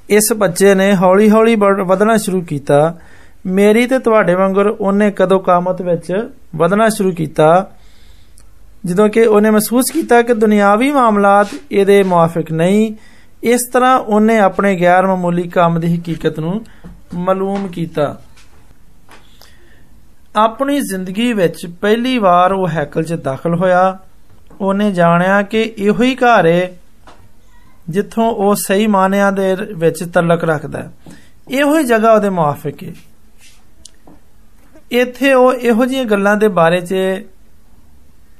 ਇਸ 0.09 0.31
ਬੱਚੇ 0.33 0.73
ਨੇ 0.75 0.93
ਹੌਲੀ-ਹੌਲੀ 0.95 1.55
ਵਧਣਾ 1.85 2.17
ਸ਼ੁਰੂ 2.17 2.41
ਕੀਤਾ 2.41 2.97
ਮੇਰੀ 3.45 3.85
ਤੇ 3.87 3.99
ਤੁਹਾਡੇ 3.99 4.35
ਵਾਂਗਰ 4.35 4.67
ਉਹਨੇ 4.67 5.11
ਕਦੋਂ 5.11 5.39
ਕਾਮਤ 5.39 5.81
ਵਿੱਚ 5.81 6.29
ਵਧਣਾ 6.55 6.87
ਸ਼ੁਰੂ 6.89 7.11
ਕੀਤਾ 7.11 7.49
ਜਦੋਂ 8.85 9.07
ਕਿ 9.09 9.25
ਉਹਨੇ 9.25 9.49
ਮਹਿਸੂਸ 9.51 9.91
ਕੀਤਾ 9.91 10.21
ਕਿ 10.21 10.33
ਦੁਨਿਆਵੀ 10.35 10.91
ਮਾਮਲਾਤ 10.91 11.47
ਇਹਦੇ 11.71 12.01
ਮੁਆਫਿਕ 12.03 12.51
ਨਹੀਂ 12.51 12.91
ਇਸ 13.43 13.67
ਤਰ੍ਹਾਂ 13.73 13.97
ਉਹਨੇ 13.99 14.37
ਆਪਣੇ 14.39 14.75
ਗੈਰ 14.75 15.07
ਮਾਮੂਲੀ 15.07 15.47
ਕੰਮ 15.49 15.79
ਦੀ 15.79 15.95
ਹਕੀਕਤ 15.95 16.39
ਨੂੰ 16.39 16.61
ਮਾਲੂਮ 17.15 17.67
ਕੀਤਾ 17.67 18.15
ਆਪਣੀ 20.37 20.79
ਜ਼ਿੰਦਗੀ 20.81 21.31
ਵਿੱਚ 21.33 21.65
ਪਹਿਲੀ 21.81 22.17
ਵਾਰ 22.17 22.53
ਉਹ 22.53 22.67
ਹੈਕਲ 22.67 23.03
'ਚ 23.03 23.13
ਦਾਖਲ 23.13 23.55
ਹੋਇਆ 23.55 23.97
ਉਹਨੇ 24.61 24.91
ਜਾਣਿਆ 24.91 25.41
ਕਿ 25.41 25.61
ਇਹੋ 25.77 26.03
ਹੀ 26.03 26.15
ਘਰ 26.15 26.47
ਹੈ 26.47 26.71
ਜਿੱਥੋਂ 27.89 28.31
ਉਹ 28.31 28.53
ਸਹੀ 28.57 28.87
ਮਾਨਿਆਂ 28.87 29.31
ਦੇ 29.31 29.55
ਵਿੱਚ 29.75 30.03
ਤਲਕ 30.05 30.43
ਰੱਖਦਾ 30.43 30.79
ਹੈ 30.79 30.91
ਇਹੋ 31.51 31.77
ਹੀ 31.77 31.83
ਜਗ੍ਹਾ 31.83 32.11
ਉਹਦੇ 32.11 32.29
ਮੁਆਫਿਕ 32.29 32.83
ਹੈ 32.83 32.93
ਇੱਥੇ 34.91 35.33
ਉਹ 35.33 35.53
ਇਹੋ 35.53 35.85
ਜਿਹੀਆਂ 35.85 36.05
ਗੱਲਾਂ 36.05 36.35
ਦੇ 36.37 36.47
ਬਾਰੇ 36.51 36.79
'ਚ 36.81 36.95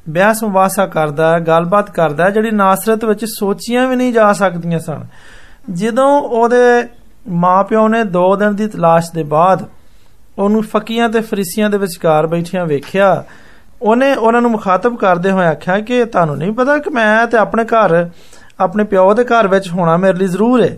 ਬਿਆਸ 0.10 0.44
ਮੁਵਾਸਾ 0.44 0.86
ਕਰਦਾ 0.86 1.38
ਗੱਲਬਾਤ 1.40 1.90
ਕਰਦਾ 1.90 2.30
ਜਿਹੜੀ 2.30 2.52
ਨਾਸਰਤ 2.52 3.06
ਵਿੱਚ 3.06 3.26
ਸੋਚੀਆਂ 3.26 3.88
ਵੀ 3.88 3.96
ਨਹੀਂ 3.96 4.14
ਜਾ 4.14 4.32
ਸਕਦੀਆਂ 4.34 4.80
ਸਨ 4.80 5.06
ਜਦੋਂ 5.72 6.10
ਉਹਦੇ 6.22 6.88
ਮਾਪਿਓ 7.40 7.88
ਨੇ 7.88 8.02
2 8.16 8.24
ਦਿਨ 8.40 8.56
ਦੀ 8.56 8.68
ਤਲਾਸ਼ 8.68 9.12
ਦੇ 9.14 9.24
ਬਾਅਦ 9.24 9.66
ਉਹਨੂੰ 10.38 10.64
ਫਕੀਆਂ 10.64 11.10
ਤੇ 11.10 11.22
ਫਰੀਸੀਆਂ 11.22 11.70
ਦੇ 11.70 11.78
ਵਿਚਕਾਰ 11.78 12.28
ਬੈਠਿਆਂ 12.28 12.66
ਵੇਖਿਆ 12.66 13.24
ਉਹਨੇ 13.82 14.14
ਉਹਨਾਂ 14.16 14.42
ਨੂੰ 14.42 14.52
ਮੁਖਾਤਬ 14.52 14.96
ਕਰਦੇ 14.98 15.32
ਹੋਏ 15.32 15.46
ਆਖਿਆ 15.46 15.80
ਕਿ 15.80 16.04
ਤੁਹਾਨੂੰ 16.06 16.38
ਨਹੀਂ 16.38 16.52
ਪਤਾ 16.52 16.78
ਕਿ 16.78 16.90
ਮੈਂ 16.90 17.26
ਤੇ 17.28 17.38
ਆਪਣੇ 17.38 17.64
ਘਰ 17.64 18.10
ਆਪਣੇ 18.60 18.84
ਪਿਓ 18.84 19.14
ਦੇ 19.14 19.24
ਘਰ 19.24 19.48
ਵਿੱਚ 19.48 19.70
ਹੋਣਾ 19.70 19.98
ਮੇਰੇ 19.98 20.18
ਲਈ 20.18 20.28
ਜ਼ਰੂਰ 20.28 20.64
ਹੈ 20.64 20.78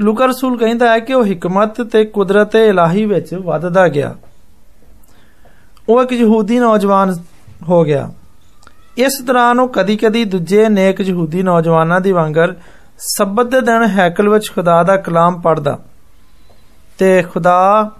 ਲੂਕਾ 0.00 0.26
ਰਸੂਲ 0.26 0.56
ਕਹਿੰਦਾ 0.58 0.88
ਹੈ 0.92 0.98
ਕਿ 0.98 1.14
ਉਹ 1.14 1.24
ਹਕਮਤ 1.24 1.80
ਤੇ 1.82 2.04
ਕੁਦਰਤ 2.04 2.54
ਇਲਾਹੀ 2.56 3.04
ਵਿੱਚ 3.06 3.34
ਵੱਧਦਾ 3.34 3.86
ਗਿਆ 3.88 4.14
ਉਹ 5.88 6.02
ਇੱਕ 6.02 6.12
ਯਹੂਦੀ 6.12 6.58
ਨੌਜਵਾਨ 6.58 7.14
ਹੋ 7.68 7.82
ਗਿਆ 7.84 8.08
ਇਸ 8.98 9.20
ਦੌਰਾਨ 9.22 9.60
ਉਹ 9.60 9.68
ਕਦੀ-ਕਦੀ 9.68 10.24
ਦੂਜੇ 10.24 10.68
ਨੇਕ 10.68 11.00
ਯਹੂਦੀ 11.00 11.42
ਨੌਜਵਾਨਾਂ 11.42 12.00
ਦੀ 12.00 12.12
ਵਾਂਗਰ 12.12 12.54
ਸਬਤ 13.08 13.46
ਦੇ 13.46 13.60
ਦਿਨ 13.60 13.84
ਹੈਕਲ 13.88 14.28
ਵਿੱਚ 14.28 14.50
ਖੁਦਾ 14.54 14.82
ਦਾ 14.82 14.96
ਕਲਾਮ 14.96 15.40
ਪੜਦਾ 15.40 15.78
ਤੇ 16.98 17.22
ਖੁਦਾ 17.22 17.90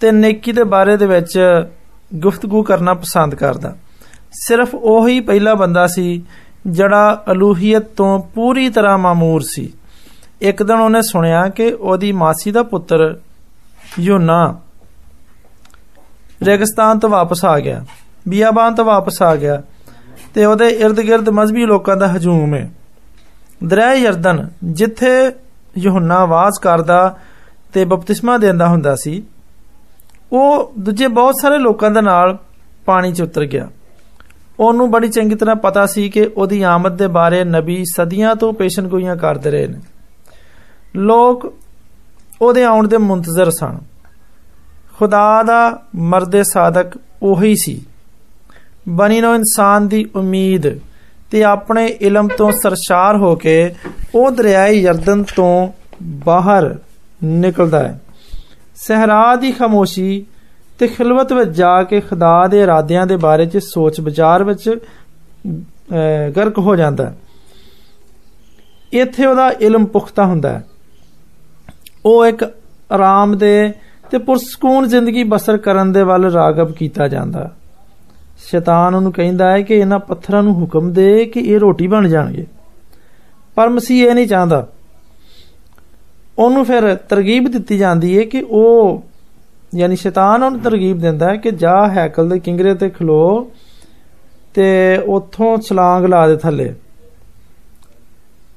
ਤੇ 0.00 0.10
ਨੇਕੀ 0.10 0.52
ਦੇ 0.52 0.64
ਬਾਰੇ 0.64 0.96
ਦੇ 0.96 1.06
ਵਿੱਚ 1.06 1.38
ਗੁਫ਼ਤਗੂ 2.14 2.62
ਕਰਨਾ 2.62 2.94
ਪਸੰਦ 2.94 3.34
ਕਰਦਾ 3.34 3.74
ਸਿਰਫ 4.32 4.74
ਉਹੀ 4.74 5.20
ਪਹਿਲਾ 5.20 5.54
ਬੰਦਾ 5.54 5.86
ਸੀ 5.86 6.22
ਜਿਹੜਾ 6.66 7.24
ਅਲੂਹੀਅਤ 7.30 7.82
ਤੋਂ 7.96 8.18
ਪੂਰੀ 8.34 8.68
ਤਰ੍ਹਾਂ 8.68 8.98
ਮਾਮੂਰ 8.98 9.42
ਸੀ 9.46 9.72
ਇੱਕ 10.40 10.62
ਦਿਨ 10.62 10.80
ਉਹਨੇ 10.80 11.02
ਸੁਣਿਆ 11.02 11.48
ਕਿ 11.48 11.72
ਉਹਦੀ 11.72 12.12
ਮਾਸੀ 12.12 12.50
ਦਾ 12.50 12.62
ਪੁੱਤਰ 12.62 13.14
ਯੋਨਾ 14.00 14.38
ਰੇਗਿਸਤਾਨ 16.44 16.98
ਤੋਂ 16.98 17.10
ਵਾਪਸ 17.10 17.44
ਆ 17.44 17.58
ਗਿਆ 17.60 17.84
ਬਿਆਬਾਨ 18.28 18.74
ਤੋਂ 18.74 18.84
ਵਾਪਸ 18.84 19.22
ਆ 19.22 19.34
ਗਿਆ 19.36 19.62
ਤੇ 20.34 20.44
ਉਹਦੇ 20.44 20.68
ird-gird 20.86 21.30
ਮਜ਼ਬੀ 21.32 21.66
ਲੋਕਾਂ 21.66 21.96
ਦਾ 21.96 22.06
ਹਜੂਮ 22.06 22.54
ਹੈ 22.54 22.70
ਦਰਿਆ 23.64 23.92
ਯਰਦਨ 23.94 24.48
ਜਿੱਥੇ 24.72 25.32
ਯੋਹੰਨਾ 25.78 26.16
ਆਵਾਜ਼ 26.16 26.60
ਕਰਦਾ 26.62 27.16
ਤੇ 27.72 27.84
ਬਪਤਿਸਮਾ 27.84 28.36
ਦਿੰਦਾ 28.38 28.68
ਹੁੰਦਾ 28.68 28.94
ਸੀ 28.96 29.22
ਉਹ 30.32 30.72
ਦੂਜੇ 30.78 31.06
ਬਹੁਤ 31.06 31.34
ਸਾਰੇ 31.42 31.58
ਲੋਕਾਂ 31.58 31.90
ਦੇ 31.90 32.00
ਨਾਲ 32.00 32.36
ਪਾਣੀ 32.86 33.12
'ਚ 33.12 33.22
ਉਤਰ 33.22 33.44
ਗਿਆ 33.46 33.68
ਉਹਨੂੰ 34.60 34.90
ਬੜੀ 34.90 35.08
ਚੰਗੀ 35.08 35.34
ਤਰ੍ਹਾਂ 35.34 35.56
ਪਤਾ 35.56 35.86
ਸੀ 35.86 36.08
ਕਿ 36.08 36.24
ਉਹਦੀ 36.26 36.62
ਆਮਦ 36.62 36.96
ਦੇ 36.96 37.06
ਬਾਰੇ 37.06 37.42
ਨਬੀ 37.44 37.84
ਸਦੀਆਂ 37.84 38.34
ਤੋਂ 38.36 38.52
ਪੇਸ਼ਨਗੋਈਆਂ 38.52 39.16
ਕਰਦੇ 39.16 39.50
ਰਹੇ 39.50 39.66
ਨੇ 39.66 39.80
ਲੋਕ 40.96 41.52
ਉਹਦੇ 42.42 42.64
ਆਉਣ 42.64 42.88
ਦੇ 42.88 42.96
ਮੁੰਤਜ਼ਰ 42.96 43.50
ਸਨ 43.50 43.78
ਖੁਦਾ 45.00 45.42
ਦਾ 45.42 45.78
ਮਰਦ 46.04 46.42
ਸਾਦਕ 46.42 46.96
ਉਹੀ 47.22 47.54
ਸੀ 47.54 47.80
ਬਣੀ 48.88 49.20
ਨੋ 49.20 49.34
ਇਨਸਾਨ 49.34 49.88
ਦੀ 49.88 50.04
ਉਮੀਦ 50.16 50.68
ਤੇ 51.30 51.42
ਆਪਣੇ 51.44 51.86
ਇਲਮ 51.86 52.28
ਤੋਂ 52.28 52.50
ਸਰਸ਼ਾਰ 52.52 53.16
ਹੋ 53.16 53.34
ਕੇ 53.36 53.74
ਉਹ 54.14 54.30
ਦਰਿਆਈ 54.30 54.80
ਯਰਦਨ 54.80 55.22
ਤੋਂ 55.36 55.68
ਬਾਹਰ 56.24 56.74
ਨਿਕਲਦਾ 57.20 57.82
ਹੈ 57.82 57.98
ਸਹਰਾ 58.76 59.34
ਦੀ 59.36 59.52
ਖਾਮੋਸ਼ੀ 59.52 60.24
ਤੇ 60.78 60.86
ਖਿਲਵਤ 60.86 61.32
ਵਿੱਚ 61.32 61.50
ਜਾ 61.50 61.82
ਕੇ 61.82 62.00
ਖੁਦਾ 62.00 62.46
ਦੇ 62.46 62.60
ਇਰਾਦਿਆਂ 62.62 63.06
ਦੇ 63.06 63.16
ਬਾਰੇ 63.16 63.46
'ਚ 63.46 63.58
ਸੋਚ 63.58 64.00
ਵਿਚਾਰ 64.00 64.44
ਵਿੱਚ 64.44 64.68
ਗਰਕ 66.36 66.58
ਹੋ 66.58 66.76
ਜਾਂਦਾ 66.76 67.04
ਹੈ 67.04 67.16
ਇੱਥੇ 68.92 69.26
ਉਹਦਾ 69.26 69.50
ਇਲਮ 69.60 69.84
ਪੁਖਤਾ 69.86 70.24
ਹੁੰਦਾ 70.26 70.52
ਹੈ 70.52 70.64
ਉਹ 72.04 72.26
ਇੱਕ 72.26 72.44
ਆਰਾਮ 72.92 73.36
ਦੇ 73.38 73.72
ਤੇ 74.10 74.18
ਪੁਰਸਕੂਨ 74.18 74.86
ਜ਼ਿੰਦਗੀ 74.88 75.22
ਬਸਰ 75.24 75.56
ਕਰਨ 75.56 75.92
ਦੇ 75.92 76.02
ਵੱਲ 76.02 76.30
ਰਾਗਬ 76.32 76.72
ਕੀਤਾ 76.72 77.08
ਜਾਂਦਾ 77.08 77.50
ਸ਼ੈਤਾਨ 78.40 78.94
ਉਹਨੂੰ 78.94 79.12
ਕਹਿੰਦਾ 79.12 79.50
ਹੈ 79.50 79.60
ਕਿ 79.60 79.74
ਇਹਨਾਂ 79.74 79.98
ਪੱਥਰਾਂ 79.98 80.42
ਨੂੰ 80.42 80.54
ਹੁਕਮ 80.54 80.92
ਦੇ 80.92 81.24
ਕਿ 81.24 81.40
ਇਹ 81.40 81.58
ਰੋਟੀ 81.58 81.86
ਬਣ 81.86 82.08
ਜਾਣਗੇ 82.08 82.46
ਪਰ 83.56 83.68
ਮਸੀਹ 83.68 84.08
ਇਹ 84.08 84.14
ਨਹੀਂ 84.14 84.26
ਚਾਹੁੰਦਾ 84.26 84.66
ਉਹਨੂੰ 86.38 86.64
ਫਿਰ 86.64 86.94
ਤਰਗੀਬ 87.08 87.48
ਦਿੱਤੀ 87.48 87.78
ਜਾਂਦੀ 87.78 88.16
ਹੈ 88.18 88.24
ਕਿ 88.24 88.44
ਉਹ 88.50 89.02
ਯਾਨੀ 89.74 89.96
ਸ਼ੈਤਾਨ 89.96 90.42
ਉਹਨੂੰ 90.42 90.60
ਤਰਗੀਬ 90.60 90.98
ਦਿੰਦਾ 91.00 91.30
ਹੈ 91.30 91.36
ਕਿ 91.36 91.50
ਜਾ 91.50 91.76
ਹੈਕਲ 91.86 92.28
ਦੇ 92.28 92.38
ਕਿੰਗਰੇ 92.38 92.74
ਤੇ 92.74 92.88
ਖਲੋ 92.88 93.50
ਤੇ 94.54 94.66
ਉੱਥੋਂ 95.06 95.56
ਛਲਾਂਗ 95.58 96.04
ਲਾ 96.04 96.26
ਦੇ 96.28 96.36
ਥੱਲੇ 96.36 96.72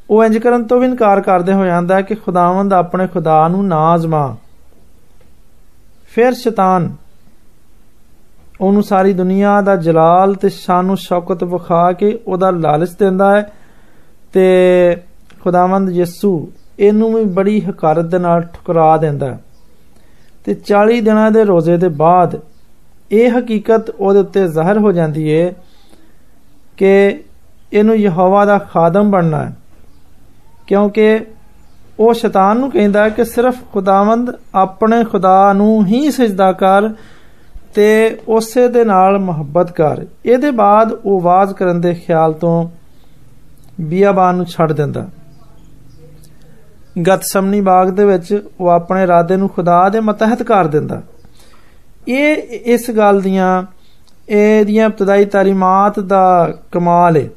ਉਹ 0.10 0.24
ਇੰਜ 0.24 0.38
ਕਰਨ 0.38 0.64
ਤੋਂ 0.64 0.80
ਵੀ 0.80 0.86
ਇਨਕਾਰ 0.86 1.22
ਕਰਦੇ 1.22 1.54
ਹੋ 1.54 1.66
ਜਾਂਦਾ 1.66 1.96
ਹੈ 1.96 2.02
ਕਿ 2.02 2.16
ਖੁਦਾਵੰਦ 2.16 2.74
ਆਪਣੇ 2.74 3.08
ਖੁਦਾ 3.08 3.48
ਨੂੰ 3.48 3.66
ਨਾ 3.68 3.96
ਅਜ਼ਮਾ 3.96 4.36
ਫਿਰ 6.14 6.34
ਸ਼ੈਤਾਨ 6.34 6.90
ਉਹਨੂੰ 8.62 8.84
ਸਾਰੀ 8.84 9.14
ਦੁਨੀਆ 9.14 9.60
ਦਾ 9.62 9.76
ਜਲਾਲ 9.76 10.34
ਤੇ 10.36 10.50
ਸ਼ਾਨੋ 10.50 10.96
ਸ਼ੌਕਤ 11.00 11.44
ਵਿਖਾ 11.44 11.92
ਕੇ 11.92 12.18
ਉਹਦਾ 12.28 12.50
ਲਾਲਚ 12.52 12.92
ਦਿੰਦਾ 13.00 13.36
ਹੈ 13.36 13.50
ਤੇ 14.34 14.96
ਖੁਦਾਵੰਦ 15.42 15.90
ਯਿਸੂ 15.90 16.32
ਇਹਨੂੰ 16.80 17.14
ਵੀ 17.16 17.24
ਬੜੀ 17.34 17.60
ਹਕਾਰਤ 17.62 18.06
ਦੇ 18.06 18.20
ਨਾਲ 18.20 18.42
ਠੁਕਰਾ 18.54 18.96
ਦਿੰਦਾ 18.98 19.28
ਹੈ 19.28 19.40
ਤੇ 20.46 20.56
40 20.66 21.00
ਦਿਨਾਂ 21.02 21.32
ਦੇ 21.32 21.44
ਰੋਜ਼ੇ 21.44 21.78
ਦੇ 21.78 21.88
ਬਾਅਦ 21.98 22.40
ਇਹ 23.12 23.32
ਹਕੀਕਤ 23.32 23.90
ਉਹਦੇ 23.90 24.20
ਉੱਤੇ 24.20 24.48
ਜ਼ਾਹਰ 24.48 24.78
ਹੋ 24.78 24.92
ਜਾਂਦੀ 24.92 25.32
ਹੈ 25.34 25.54
ਕਿ 26.78 26.92
ਇਹਨੂੰ 27.74 27.96
ਯਹੋਵਾ 27.96 28.46
ਦਾ 28.46 28.58
ਖਾਦਮ 28.74 29.12
ਬਣਨਾ 29.12 29.44
ਹੈ 29.46 29.54
ਕਿਉਂਕਿ 30.68 31.20
ਉਹ 32.00 32.14
ਸ਼ੈਤਾਨ 32.14 32.58
ਨੂੰ 32.58 32.70
ਕਹਿੰਦਾ 32.72 33.08
ਕਿ 33.10 33.24
ਸਿਰਫ 33.26 33.56
ਖੁਦਾਵੰਦ 33.74 34.32
ਆਪਣੇ 34.56 35.04
ਖੁਦਾ 35.04 35.54
ਨੂੰ 35.54 35.86
ਹੀ 35.86 36.10
ਸਜਦਾ 36.12 36.52
ਕਰ 36.52 36.90
ਤੇ 37.76 38.18
ਉਸੇ 38.28 38.68
ਦੇ 38.68 38.84
ਨਾਲ 38.84 39.18
ਮੁਹੱਬਤ 39.20 39.72
ਕਰ 39.72 40.06
ਇਹਦੇ 40.26 40.52
ਬਾਅਦ 40.52 40.92
ਉਹ 40.94 41.20
ਆਵਾਜ਼ 41.20 41.54
ਕਰਨ 41.54 41.82
ਦੇ 41.82 41.94
ਖਿਆਲ 41.96 42.34
ਤੋਂ 42.34 42.70
ਬੀਆਬਾਨ 43.82 44.36
ਨੂੰ 44.36 44.46
ਛੱਡ 44.46 44.72
ਦਿੰਦਾ 44.72 45.08
ਗਤਸਮਨੀ 47.02 47.62
ਬਾਗ 47.62 47.90
ਦੇ 47.90 48.06
ਵਿੱਚ 48.06 48.34
ਉਹ 48.60 48.70
ਆਪਣੇ 48.70 49.04
ਇਰਾਦੇ 49.04 49.36
ਨੂੰ 49.38 49.50
ਖੁਦਾ 49.50 49.88
ਦੇ 49.90 50.00
ਮਤਹਤ 50.00 50.44
ਕਰ 50.44 50.68
ਦਿੰਦਾ 50.68 51.02
ਇਹ 52.08 52.38
ਇਸ 52.66 52.90
ਗੱਲ 52.92 53.22
ਦੀਆਂ 53.22 53.64
ਇਹਦੀਆਂ 54.30 54.86
ਇਬਤਦਾਈ 54.86 55.26
ਤਾਲੀਮਾਤ 55.26 56.00
ਦਾ 56.00 56.54
ਕਮਾਲ 56.72 57.18
ਹੈ 57.18 57.30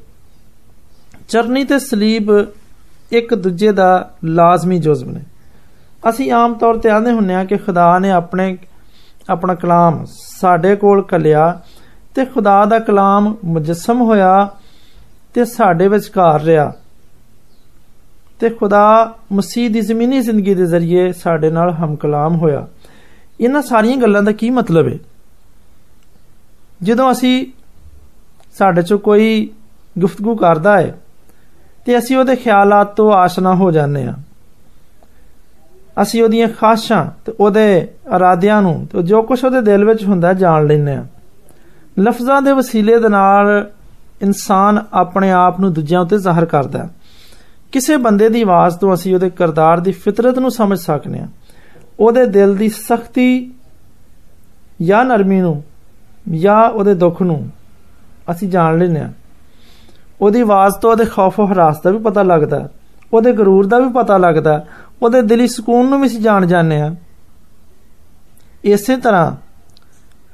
ਚਰਨੀ 1.29 1.63
ਤੇ 1.63 1.79
ਸਲੀਬ 1.79 2.31
ਇੱਕ 3.11 3.33
ਦੂਜੇ 3.33 3.71
ਦਾ 3.71 3.89
ਲਾਜ਼ਮੀ 4.25 4.79
ਜੁਜ਼ਮ 4.79 5.09
ਨੇ 5.09 5.21
ਅਸੀਂ 6.09 6.31
ਆਮ 6.31 6.53
ਤੌਰ 6.53 6.77
ਤੇ 6.77 6.89
ਆਂਦੇ 6.89 7.11
ਹੁੰਨੇ 7.11 7.35
ਆ 7.35 7.43
ਕਿ 7.43 7.57
ਖੁਦਾ 7.57 7.97
ਨੇ 7.99 8.11
ਆਪਣੇ 8.11 8.57
ਆਪਣਾ 9.29 9.53
ਕਲਾਮ 9.55 10.03
ਸਾਡੇ 10.07 10.75
ਕੋਲ 10.75 11.01
ਕਲਿਆ 11.01 11.59
ਤੇ 12.15 12.25
ਖੁਦਾ 12.25 12.63
ਦਾ 12.65 12.79
ਕਲਾਮ 12.79 13.33
ਮੁਜਸਮ 13.45 14.01
ਹੋਇਆ 14.01 14.49
ਤੇ 15.33 15.45
ਸਾਡੇ 15.45 15.87
ਵਿਚਕਾਰ 15.87 16.41
ਰਿਹਾ 16.41 16.71
ਤੇ 18.39 18.49
ਖੁਦਾ 18.49 19.13
ਮਸੀਹ 19.33 19.69
ਦੀ 19.69 19.81
ਜ਼ਮੀਨੀ 19.81 20.19
ਜ਼ਿੰਦਗੀ 20.19 20.53
ਦੇ 20.53 20.65
ਜ਼ਰੀਏ 20.65 21.11
ਸਾਡੇ 21.11 21.49
ਨਾਲ 21.49 21.71
ਹਮਕਲਾਮ 21.73 22.35
ਹੋਇਆ 22.35 22.65
ਇਹਨਾਂ 23.39 23.61
ਸਾਰੀਆਂ 23.61 23.97
ਗੱਲਾਂ 23.97 24.21
ਦਾ 24.23 24.31
ਕੀ 24.31 24.49
ਮਤਲਬ 24.49 24.87
ਹੈ 24.87 24.97
ਜਦੋਂ 26.83 27.11
ਅਸੀਂ 27.11 27.45
ਸਾਡੇ 28.55 28.81
ਚੋਂ 28.81 28.97
ਕੋਈ 28.99 29.49
ਗੁਫ਼ਤਗੂ 29.99 30.35
ਕਰਦਾ 30.35 30.77
ਹੈ 30.77 30.93
ਤੇ 31.87 31.97
ਅਸੀਂ 31.97 32.17
ਉਹਦੇ 32.17 32.35
ਖਿਆਲਾਤ 32.35 32.95
ਤੋਂ 32.95 33.11
ਆਸ਼ਨਾ 33.13 33.53
ਹੋ 33.55 33.71
ਜਾਂਦੇ 33.71 34.05
ਆ 34.07 34.13
ਅਸੀਂ 36.01 36.23
ਉਹਦੀਆਂ 36.23 36.47
ਖਾਸ਼ਾਂ 36.59 37.05
ਤੇ 37.25 37.33
ਉਹਦੇ 37.39 37.65
ਇਰਾਦਿਆਂ 38.15 38.61
ਨੂੰ 38.61 38.75
ਤੇ 38.85 39.01
ਜੋ 39.03 39.21
ਕੁਝ 39.21 39.43
ਉਹਦੇ 39.45 39.61
ਦਿਲ 39.61 39.85
ਵਿੱਚ 39.85 40.03
ਹੁੰਦਾ 40.03 40.33
ਜਾਣ 40.33 40.67
ਲੈਂਦੇ 40.67 40.95
ਆ 40.95 41.05
ਲਫ਼ਜ਼ਾਂ 41.99 42.41
ਦੇ 42.41 42.51
ਵਸੀਲੇ 42.51 42.99
ਦੇ 42.99 43.09
ਨਾਲ 43.09 43.71
ਇਨਸਾਨ 44.21 44.79
ਆਪਣੇ 44.93 45.31
ਆਪ 45.31 45.59
ਨੂੰ 45.59 45.73
ਦੂਜਿਆਂ 45.73 46.01
ਉੱਤੇ 46.01 46.17
ਜ਼ਾਹਰ 46.17 46.45
ਕਰਦਾ 46.45 46.79
ਹੈ 46.79 46.89
ਕਿਸੇ 47.73 47.97
ਬੰਦੇ 47.97 48.29
ਦੀ 48.29 48.41
ਆਵਾਜ਼ 48.41 48.77
ਤੋਂ 48.77 48.93
ਅਸੀਂ 48.93 49.13
ਉਹਦੇ 49.13 49.29
ਕਿਰਦਾਰ 49.29 49.79
ਦੀ 49.79 49.91
ਫਿਤਰਤ 49.91 50.39
ਨੂੰ 50.39 50.51
ਸਮਝ 50.51 50.77
ਸਕਨੇ 50.79 51.19
ਆ 51.19 51.27
ਉਹਦੇ 51.99 52.25
ਦਿਲ 52.25 52.55
ਦੀ 52.55 52.69
ਸਖਤੀ 52.69 53.51
ਜਾਂ 54.81 55.03
ਨਰਮੀ 55.05 55.39
ਨੂੰ 55.41 55.61
ਜਾਂ 56.31 56.61
ਉਹਦੇ 56.69 56.93
ਦੁੱਖ 56.93 57.21
ਨੂੰ 57.21 57.49
ਅਸੀਂ 58.31 58.49
ਜਾਣ 58.49 58.77
ਲੈਨੇ 58.77 58.99
ਆ 58.99 59.09
ਉਹਦੀ 60.21 60.41
ਆਵਾਜ਼ 60.41 60.75
ਤੋਂ 60.81 60.91
ਉਹਦੇ 60.91 61.05
ਖੌਫ 61.05 61.39
ਹਰਾਸ 61.41 61.81
ਦਾ 61.81 61.91
ਵੀ 61.91 61.97
ਪਤਾ 61.97 62.23
ਲੱਗਦਾ 62.23 62.67
ਉਹਦੇ 63.13 63.31
ਗਰੂਰ 63.33 63.65
ਦਾ 63.65 63.79
ਵੀ 63.79 63.89
ਪਤਾ 63.93 64.17
ਲੱਗਦਾ 64.17 64.63
ਉਹਦੇ 65.01 65.21
ਦਿਲੀ 65.21 65.47
ਸਕੂਨ 65.47 65.89
ਨੂੰ 65.89 65.99
ਵੀ 66.01 66.07
ਅਸੀਂ 66.07 66.19
ਜਾਣ 66.21 66.45
ਜਾਂਦੇ 66.45 66.81
ਆ 66.81 66.93
ਇਸੇ 68.63 68.95
ਤਰ੍ਹਾਂ 68.97 69.31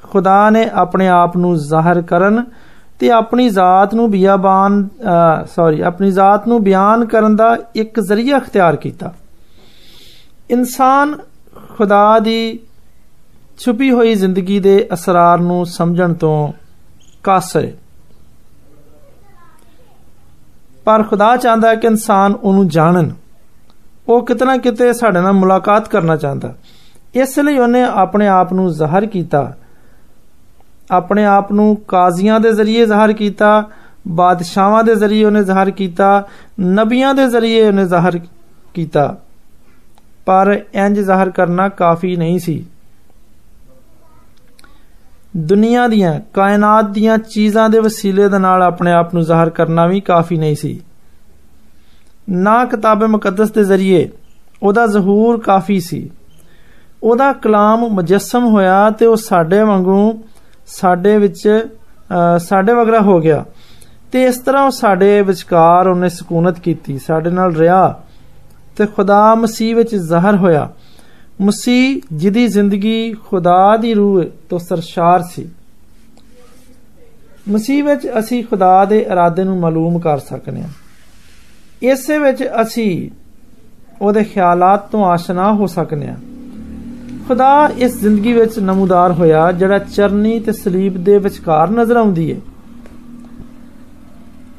ਖੁਦਾ 0.03 0.49
ਨੇ 0.49 0.69
ਆਪਣੇ 0.73 1.07
ਆਪ 1.07 1.37
ਨੂੰ 1.37 1.55
ਜ਼ਾਹਰ 1.57 2.01
ਕਰਨ 2.01 2.43
ਤੇ 2.99 3.09
ਆਪਣੀ 3.11 3.49
ਜ਼ਾਤ 3.49 3.93
ਨੂੰ 3.93 4.09
ਬਿਆਬਾਨ 4.11 4.87
ਸੌਰੀ 5.45 5.81
ਆਪਣੀ 5.81 6.11
ਜ਼ਾਤ 6.11 6.47
ਨੂੰ 6.47 6.63
ਬਿਆਨ 6.63 7.05
ਕਰਨ 7.05 7.35
ਦਾ 7.35 7.57
ਇੱਕ 7.75 7.99
ਜ਼ਰੀਆ 7.99 8.37
ਅਖਤਿਆਰ 8.37 8.75
ਕੀਤਾ 8.75 9.13
ਇਨਸਾਨ 10.49 11.15
ਖੁਦਾ 11.77 12.19
ਦੀ 12.19 12.59
ਛੁਪੀ 13.59 13.91
ਹੋਈ 13.91 14.15
ਜ਼ਿੰਦਗੀ 14.15 14.59
ਦੇ 14.59 14.87
ਅਸਰਾਰ 14.93 15.39
ਨੂੰ 15.39 15.65
ਸਮਝਣ 15.65 16.13
ਤੋਂ 16.13 16.51
ਕਾਸਰ 17.23 17.71
ਪਰ 20.85 21.03
ਖੁਦਾ 21.03 21.35
ਚਾਹੁੰਦਾ 21.37 21.69
ਹੈ 21.69 21.75
ਕਿ 21.75 21.87
ਇਨਸਾਨ 21.87 22.33
ਉਹਨੂੰ 22.33 22.67
ਜਾਣਨ 22.67 23.11
ਉਹ 24.07 24.25
ਕਿਤਨਾ 24.25 24.57
ਕਿਤੇ 24.57 24.91
ਸਾਡੇ 24.93 25.21
ਨਾਲ 25.21 25.33
ਮੁਲਾਕਾਤ 25.33 25.87
ਕਰਨਾ 25.87 26.15
ਚਾਹੁੰਦਾ 26.15 26.53
ਇਸ 27.15 27.37
ਲਈ 27.39 27.57
ਉਹਨੇ 27.57 27.83
ਆਪਣੇ 27.83 28.27
ਆਪ 28.27 28.53
ਨੂੰ 28.53 28.71
ਜ਼ਾਹਰ 28.73 29.05
ਕੀਤਾ 29.05 29.51
ਆਪਣੇ 30.91 31.25
ਆਪ 31.25 31.51
ਨੂੰ 31.51 31.75
ਕਾਜ਼ੀਆਂ 31.87 32.39
ਦੇ 32.39 32.51
ਜ਼ਰੀਏ 32.51 32.85
ਜ਼ਾਹਰ 32.85 33.13
ਕੀਤਾ 33.13 33.63
ਬਾਦਸ਼ਾਹਾਂ 34.07 34.83
ਦੇ 34.83 34.95
ਜ਼ਰੀਏ 34.95 35.23
ਉਹਨੇ 35.25 35.43
ਜ਼ਾਹਰ 35.43 35.71
ਕੀਤਾ 35.71 36.27
ਨਬੀਆਂ 36.59 37.13
ਦੇ 37.13 37.27
ਜ਼ਰੀਏ 37.27 37.67
ਉਹਨੇ 37.67 37.85
ਜ਼ਾਹਰ 37.85 38.19
ਕੀਤਾ 38.73 39.15
ਪਰ 40.25 40.57
ਇੰਜ 40.75 40.99
ਜ਼ਾਹਰ 40.99 41.29
ਕਰਨਾ 41.29 41.67
ਕਾਫੀ 41.69 42.15
ਨਹੀਂ 42.15 42.39
ਸੀ 42.39 42.63
ਦੁਨੀਆ 45.37 45.87
ਦੀਆਂ 45.87 46.19
ਕਾਇਨਾਤ 46.33 46.85
ਦੀਆਂ 46.85 47.17
ਚੀਜ਼ਾਂ 47.17 47.69
ਦੇ 47.69 47.79
ਵਸੀਲੇ 47.79 48.27
ਦੇ 48.29 48.39
ਨਾਲ 48.39 48.63
ਆਪਣੇ 48.63 48.91
ਆਪ 48.91 49.13
ਨੂੰ 49.13 49.23
ਜ਼ਾਹਰ 49.23 49.49
ਕਰਨਾ 49.49 49.85
ਵੀ 49.87 49.99
ਕਾਫੀ 50.01 50.37
ਨਹੀਂ 50.37 50.55
ਸੀ 50.55 50.79
ਨਾ 52.29 52.63
ਕਿਤਾਬ 52.65 53.03
ਮੁਕੱਦਸ 53.03 53.51
ਦੇ 53.51 53.63
ਜ਼ਰੀਏ 53.63 54.07
ਉਹਦਾ 54.63 54.85
ਜ਼ਹੂਰ 54.87 55.39
ਕਾਫੀ 55.39 55.79
ਸੀ 55.79 56.09
ਉਹਦਾ 57.03 57.31
ਕਲਾਮ 57.33 57.87
ਮੁਜੱਸਮ 57.87 58.45
ਹੋਇਆ 58.45 58.89
ਤੇ 58.89 59.05
ਉਹ 59.05 59.15
ਸਾਡੇ 59.15 59.63
ਵਾਂਗੂ 59.63 60.19
ਸਾਡੇ 60.67 61.17
ਵਿੱਚ 61.17 61.47
ਸਾਡੇ 62.39 62.73
ਵਗਰਾ 62.73 62.99
ਹੋ 63.01 63.19
ਗਿਆ 63.19 63.43
ਤੇ 64.11 64.23
ਇਸ 64.23 64.37
ਤਰ੍ਹਾਂ 64.37 64.63
ਉਹ 64.65 64.71
ਸਾਡੇ 64.71 65.21
ਵਿਚਕਾਰ 65.21 65.87
ਉਹਨੇ 65.87 66.09
ਸਕੂਨਤ 66.09 66.59
ਕੀਤੀ 66.59 66.97
ਸਾਡੇ 66.97 67.29
ਨਾਲ 67.29 67.55
ਰਿਹਾ 67.55 68.01
ਤੇ 68.77 68.85
ਖੁਦਾ 68.85 69.35
ਮਸੀਹ 69.35 69.75
ਵਿੱਚ 69.75 69.95
ਜ਼ਾਹਰ 69.95 70.35
ਹੋਇਆ 70.35 70.69
ਮਸੀਹ 71.40 72.00
ਜਿਹਦੀ 72.12 72.48
ਜ਼ਿੰਦਗੀ 72.48 73.12
ਖੁਦਾ 73.12 73.76
ਦੀ 73.76 73.94
ਰੂਹ 73.94 74.24
ਤੋਂ 74.48 74.58
ਸਰਸ਼ਾਰ 74.58 75.22
ਸੀ। 75.22 75.48
ਮਸੀਹ 77.48 77.84
ਵਿੱਚ 77.84 78.08
ਅਸੀਂ 78.18 78.44
ਖੁਦਾ 78.44 78.84
ਦੇ 78.84 78.98
ਇਰਾਦੇ 78.98 79.44
ਨੂੰ 79.44 79.60
ਮਾਲੂਮ 79.60 79.98
ਕਰ 79.98 80.18
ਸਕਨੇ 80.18 80.62
ਹਾਂ। 80.62 80.68
ਇਸੇ 81.82 82.18
ਵਿੱਚ 82.18 82.44
ਅਸੀਂ 82.62 83.10
ਉਹਦੇ 84.02 84.24
ਖਿਆਲਾਤ 84.24 84.90
ਤੋਂ 84.90 85.04
ਆਸ਼ਨਾ 85.04 85.54
ਹੋ 85.54 85.66
ਸਕਨੇ 85.66 86.08
ਹਾਂ। 86.08 86.16
ਖੁਦਾ 87.28 87.70
ਇਸ 87.78 88.00
ਜ਼ਿੰਦਗੀ 88.00 88.32
ਵਿੱਚ 88.32 88.58
ਨਮੂਦਾਰ 88.58 89.12
ਹੋਇਆ, 89.12 89.52
ਜਿਹੜਾ 89.52 89.78
ਚਰਨੀ 89.78 90.40
ਤੇ 90.40 90.52
ਸਲੀਬ 90.52 91.04
ਦੇ 91.04 91.18
ਵਿਚਕਾਰ 91.18 91.70
ਨਜ਼ਰ 91.70 91.96
ਆਉਂਦੀ 91.96 92.32
ਹੈ 92.32 92.40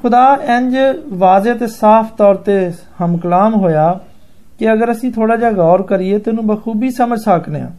ਖੁਦਾ 0.02 0.40
ਇੰਜ 0.58 0.76
ਵਾਜ਼ਿਹ 1.14 1.56
ਤੇ 1.56 1.68
ਸਾਫ਼ 1.68 2.14
ਤੌਰ 2.18 2.36
ਤੇ 2.36 2.72
ਹਮਕਲਾਮ 3.06 3.56
ਹੋਇਆ 3.56 4.00
ਕਿ 4.59 4.73
ਅਗਰ 4.73 4.93
ਅਸੀਂ 4.93 5.13
ਥੋੜਾ 5.13 5.37
ਜਿਹਾ 5.37 5.51
ਗੌਰ 5.53 5.83
ਕਰੀਏ 5.83 6.19
ਤੇ 6.19 6.31
ਇਹਨੂੰ 6.31 6.47
ਬਖੂਬੀ 6.47 6.91
ਸਮਝ 6.91 7.19
ਸਕਨੇ 7.21 7.61
ਆ 7.61 7.71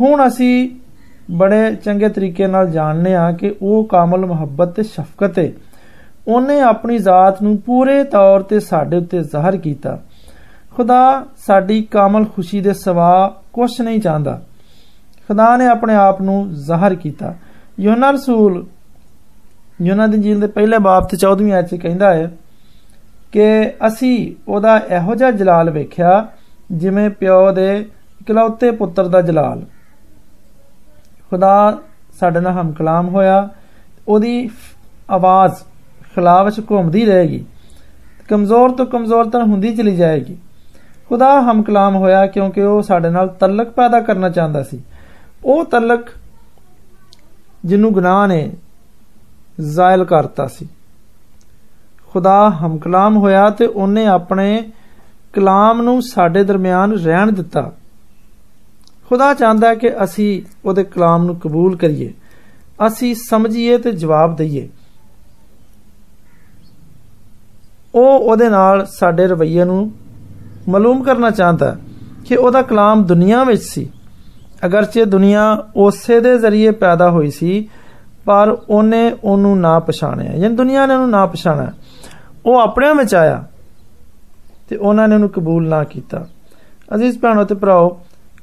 ਹੁਣ 0.00 0.26
ਅਸੀਂ 0.26 0.68
ਬੜੇ 1.30 1.74
ਚੰਗੇ 1.74 2.08
ਤਰੀਕੇ 2.08 2.46
ਨਾਲ 2.46 2.70
ਜਾਣਨੇ 2.70 3.14
ਆ 3.14 3.30
ਕਿ 3.32 3.54
ਉਹ 3.62 3.84
ਕਾਮਲ 3.84 4.26
ਮੁਹੱਬਤ 4.26 4.72
ਤੇ 4.74 4.82
ਸ਼ਫਕਤ 4.84 5.38
ਹੈ 5.38 5.50
ਉਹਨੇ 6.28 6.60
ਆਪਣੀ 6.60 6.98
ਜ਼ਾਤ 6.98 7.42
ਨੂੰ 7.42 7.56
ਪੂਰੇ 7.58 8.02
ਤੌਰ 8.04 8.42
ਤੇ 8.42 8.60
ਸਾਡੇ 8.60 8.96
ਉੱਤੇ 8.96 9.22
ਜ਼ਾਹਰ 9.22 9.56
ਕੀਤਾ 9.56 9.98
ਖੁਦਾ 10.72 11.24
ਸਾਡੀ 11.46 11.80
ਕਾਮਲ 11.82 12.24
ਖੁਸ਼ੀ 12.26 12.60
ਦੇ 12.60 12.72
ਸਵਾ 12.74 13.12
ਕੁਝ 13.52 13.70
ਨਹੀਂ 13.80 14.00
ਚਾਹੁੰਦਾ 14.00 14.40
ਖੁਦਾ 15.28 15.56
ਨੇ 15.56 15.66
ਆਪਣੇ 15.66 15.94
ਆਪ 15.94 16.20
ਨੂੰ 16.22 16.46
ਜ਼ਾਹਰ 16.56 16.94
ਕੀਤਾ 16.94 17.34
ਯੋਨਾ 17.78 18.10
ਰਸੂਲ 18.10 18.64
ਯੋਨਾ 19.80 20.06
ਦੀ 20.06 20.18
ਜੀਲ 20.18 20.40
ਦੇ 20.40 20.46
ਪਹਿਲੇ 20.48 20.78
ਬਾਬ 20.78 21.06
ਤੇ 21.08 21.16
14ਵੀਂ 21.18 21.52
ਆਇਤ 21.52 21.66
'ਚ 21.66 21.74
ਕਹਿੰਦਾ 21.74 22.14
ਹੈ 22.14 22.30
ਕਿ 23.32 23.72
ਅਸੀਂ 23.86 24.34
ਉਹਦਾ 24.48 24.76
ਇਹੋ 24.90 25.14
ਜਿਹਾ 25.14 25.30
ਜਲਾਲ 25.30 25.70
ਵੇਖਿਆ 25.70 26.26
ਜਿਵੇਂ 26.72 27.08
ਪਿਓ 27.10 27.50
ਦੇ 27.52 27.70
ਇਕਲੌਤੇ 28.20 28.70
ਪੁੱਤਰ 28.70 29.08
ਦਾ 29.08 29.20
ਜਲਾਲ 29.20 29.62
ਖੁਦਾ 31.30 31.78
ਸਾਡੇ 32.20 32.40
ਨਾਲ 32.40 32.52
ਹਮ 32.52 32.72
ਕਲਾਮ 32.72 33.08
ਹੋਇਆ 33.08 33.48
ਉਹਦੀ 34.08 34.50
ਆਵਾਜ਼ 35.10 35.52
ਖਲਾ 36.14 36.42
ਵਿੱਚ 36.42 36.60
ਘੁੰਮਦੀ 36.70 37.04
ਰਹੇਗੀ 37.04 37.44
ਕਮਜ਼ੋਰ 38.28 38.72
ਤੋਂ 38.72 38.86
ਕਮਜ਼ੋਰ 38.86 39.30
ਤਰ 39.30 39.42
ਹੁੰਦੀ 39.42 39.74
ਚਲੀ 39.76 39.96
ਜਾਏਗੀ 39.96 40.36
ਖੁਦਾ 41.08 41.40
ਹਮ 41.40 41.62
ਕਲਾਮ 41.62 41.96
ਹੋਇਆ 41.96 42.26
ਕਿਉਂਕਿ 42.26 42.62
ਉਹ 42.62 42.82
ਸਾਡੇ 42.82 43.10
ਨਾਲ 43.10 43.28
ਤਲਕ 43.40 43.70
ਪੈਦਾ 43.70 44.00
ਕਰਨਾ 44.00 44.28
ਚਾਹੁੰਦਾ 44.28 44.62
ਸੀ 44.62 44.80
ਉਹ 45.44 45.64
ਤਲਕ 45.64 46.10
ਜਿਹਨੂੰ 47.64 47.92
ਗੁਨਾਹ 47.92 48.26
ਨੇ 48.28 48.50
ਜ਼ਾਇਲ 49.60 50.04
ਕਰਤਾ 50.04 50.46
ਸੀ 50.46 50.68
ਖੁਦਾ 52.16 52.50
ਹਮ 52.50 52.78
ਕਲਾਮ 52.78 53.16
ਹੋਇਆ 53.16 53.48
ਤੇ 53.50 53.66
ਉਹਨੇ 53.66 54.06
ਆਪਣੇ 54.06 54.70
ਕਲਾਮ 55.32 55.82
ਨੂੰ 55.82 56.00
ਸਾਡੇ 56.02 56.44
ਦਰਮਿਆਨ 56.44 56.92
ਰਹਿਣ 56.92 57.30
ਦਿੱਤਾ 57.32 57.70
ਖੁਦਾ 59.10 59.32
ਚਾਹੁੰਦਾ 59.34 59.68
ਹੈ 59.68 59.74
ਕਿ 59.74 59.90
ਅਸੀਂ 60.04 60.42
ਉਹਦੇ 60.64 60.84
ਕਲਾਮ 60.84 61.24
ਨੂੰ 61.24 61.36
ਕਬੂਲ 61.36 61.76
ਕਰੀਏ 61.76 62.12
ਅਸੀਂ 62.86 63.14
ਸਮਝੀਏ 63.14 63.78
ਤੇ 63.78 63.92
ਜਵਾਬ 63.92 64.36
ਦਈਏ 64.36 64.68
ਉਹ 67.94 68.18
ਉਹਦੇ 68.18 68.48
ਨਾਲ 68.48 68.86
ਸਾਡੇ 68.86 69.26
ਰਵਈਏ 69.26 69.64
ਨੂੰ 69.64 69.90
ਮਾਲੂਮ 70.68 71.02
ਕਰਨਾ 71.02 71.30
ਚਾਹੁੰਦਾ 71.30 71.76
ਕਿ 72.24 72.36
ਉਹਦਾ 72.36 72.62
ਕਲਾਮ 72.62 73.04
ਦੁਨੀਆ 73.04 73.42
ਵਿੱਚ 73.44 73.62
ਸੀ 73.62 73.88
ਅਗਰਚੇ 74.66 75.04
ਦੁਨੀਆ 75.04 75.44
ਉਸੇ 75.76 76.20
ਦੇ 76.20 76.38
ਜ਼ਰੀਏ 76.38 76.70
ਪੈਦਾ 76.70 77.10
ਹੋਈ 77.10 77.30
ਸੀ 77.30 77.68
ਪਰ 78.26 78.56
ਉਹਨੇ 78.68 79.10
ਉਹਨੂੰ 79.24 79.58
ਨਾ 79.60 79.78
ਪਛਾਣਿਆ 79.78 80.32
ਯਾਨੀ 80.32 80.56
ਦੁਨੀਆ 80.56 80.86
ਨੇ 80.86 80.94
ਉਹਨੂੰ 80.94 81.10
ਨਾ 81.10 81.24
ਪਛਾਣਿਆ 81.26 81.72
ਉਹ 82.46 82.60
ਆਪਣੇ 82.60 82.92
ਵਿੱਚ 82.94 83.14
ਆਇਆ 83.14 83.42
ਤੇ 84.68 84.76
ਉਹਨਾਂ 84.76 85.08
ਨੇ 85.08 85.14
ਉਹਨੂੰ 85.14 85.28
ਕਬੂਲ 85.28 85.68
ਨਾ 85.68 85.82
ਕੀਤਾ 85.84 86.24
ਅਜ਼ੀਜ਼ 86.88 87.18
ਭੈਣੋ 87.18 87.44
ਤੇ 87.44 87.54
ਭਰਾਓ 87.54 87.88